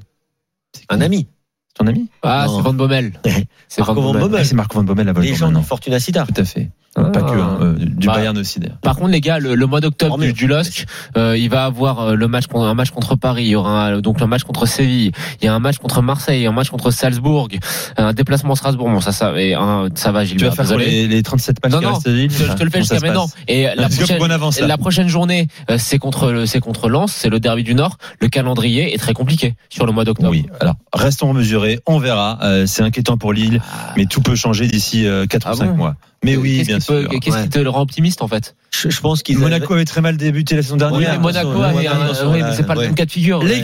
Un 0.88 1.00
ami. 1.00 1.26
Ton 1.74 1.86
ami 1.86 2.08
Ah, 2.22 2.46
c'est 2.48 2.62
Van 2.62 2.72
Bommel. 2.72 3.20
C'est 3.68 3.80
Marco 3.80 4.00
Van 4.00 4.12
Bommel. 4.12 4.40
Ah, 4.40 4.44
C'est 4.44 4.54
Marco 4.54 4.76
Van 4.78 4.84
Bommel 4.84 5.06
Wolfsburg 5.06 5.24
Légende 5.26 5.64
Fortuna 5.64 5.98
Sittard. 5.98 6.28
Tout 6.28 6.40
à 6.40 6.44
fait. 6.44 6.70
Ah. 6.96 7.04
Pas 7.10 7.22
que 7.22 7.32
hein, 7.32 7.58
euh, 7.60 7.74
du 7.76 8.06
Bah, 8.06 8.14
Bayern 8.14 8.38
aussi 8.38 8.60
d'ailleurs. 8.60 8.76
Par 8.80 8.94
contre, 8.96 9.10
les 9.10 9.20
gars, 9.20 9.38
le, 9.40 9.54
le 9.56 9.66
mois 9.66 9.80
d'octobre 9.80 10.16
du, 10.18 10.32
du 10.32 10.46
LOSC, 10.46 10.86
euh, 11.16 11.36
il 11.36 11.48
va 11.50 11.64
avoir 11.64 12.00
euh, 12.00 12.14
le 12.14 12.28
match 12.28 12.46
contre, 12.46 12.66
un 12.66 12.74
match 12.74 12.90
contre 12.90 13.16
Paris, 13.16 13.44
il 13.44 13.48
y 13.48 13.56
aura 13.56 13.86
un- 13.86 14.00
donc 14.00 14.22
un 14.22 14.26
match 14.28 14.44
contre 14.44 14.66
Séville, 14.66 15.10
il 15.40 15.44
y 15.44 15.48
a 15.48 15.54
un 15.54 15.58
match 15.58 15.78
contre 15.78 16.02
Marseille, 16.02 16.46
un 16.46 16.52
match 16.52 16.70
contre 16.70 16.90
Salzbourg, 16.92 17.48
un 17.96 18.12
déplacement 18.12 18.52
à 18.52 18.56
Strasbourg. 18.56 18.88
Bon, 18.88 19.00
ça, 19.00 19.10
ça, 19.12 19.32
et 19.40 19.54
un- 19.54 19.88
ça 19.96 20.12
va, 20.12 20.22
Tu 20.22 20.28
Gilbert. 20.30 20.54
vas 20.54 20.64
faire 20.64 20.78
les, 20.78 21.08
les 21.08 21.22
37 21.22 21.56
matchs 21.64 21.72
Non, 21.72 21.78
qui 21.80 21.84
non, 21.86 22.00
Je, 22.04 22.44
je 22.44 22.52
te 22.52 22.62
le 22.62 22.70
fais 22.70 22.78
jusqu'à 22.80 23.00
maintenant. 23.00 23.28
Et 23.48 23.64
la 23.74 23.88
prochaine, 23.88 24.30
avance, 24.30 24.60
la 24.60 24.78
prochaine 24.78 25.08
journée, 25.08 25.48
euh, 25.70 25.76
c'est 25.78 25.98
contre 25.98 26.44
c'est 26.46 26.60
contre 26.60 26.88
Lens, 26.88 27.12
c'est 27.12 27.28
le 27.28 27.40
derby 27.40 27.64
du 27.64 27.74
Nord. 27.74 27.98
Le 28.20 28.28
calendrier 28.28 28.94
est 28.94 28.98
très 28.98 29.14
compliqué 29.14 29.54
sur 29.68 29.86
le 29.86 29.92
mois 29.92 30.04
d'octobre. 30.04 30.30
Oui, 30.30 30.46
alors 30.60 30.76
restons 30.92 31.32
mesurés, 31.32 31.80
on 31.86 31.98
verra. 31.98 32.38
Euh, 32.42 32.66
c'est 32.66 32.82
inquiétant 32.82 33.16
pour 33.16 33.32
Lille, 33.32 33.60
mais 33.96 34.06
tout 34.06 34.20
peut 34.20 34.36
changer 34.36 34.66
d'ici 34.68 35.06
4 35.28 35.46
Ah 35.48 35.52
ou 35.52 35.56
5 35.56 35.70
bon? 35.70 35.76
mois. 35.76 35.94
Mais 36.24 36.36
oui, 36.36 36.56
Qu'est-ce 36.58 36.66
bien 36.68 36.78
qui 36.78 36.86
peut- 36.86 37.00
sûr. 37.02 37.20
Qu'est-ce 37.20 37.36
Ouais. 37.36 37.42
qui 37.44 37.48
te 37.50 37.58
le 37.58 37.68
rend 37.70 37.82
optimiste 37.82 38.22
en 38.22 38.28
fait? 38.28 38.54
Je, 38.72 38.88
je 38.90 39.00
pense 39.00 39.22
qu'ils 39.22 39.38
Monaco 39.38 39.72
avait 39.74 39.84
très 39.84 40.00
mal 40.00 40.16
débuté 40.16 40.56
la 40.56 40.62
saison 40.62 40.74
Oui, 40.74 40.78
dernière. 40.80 41.12
mais 41.12 41.18
Monaco 41.18 41.62
avait 41.62 41.76
ouais, 41.76 41.88
oui, 42.26 42.42
mais 42.42 42.54
c'est 42.56 42.66
pas 42.66 42.74
le 42.74 42.80
même 42.80 42.94
cas 42.94 43.04
de 43.04 43.10
figure. 43.10 43.42
Les 43.44 43.60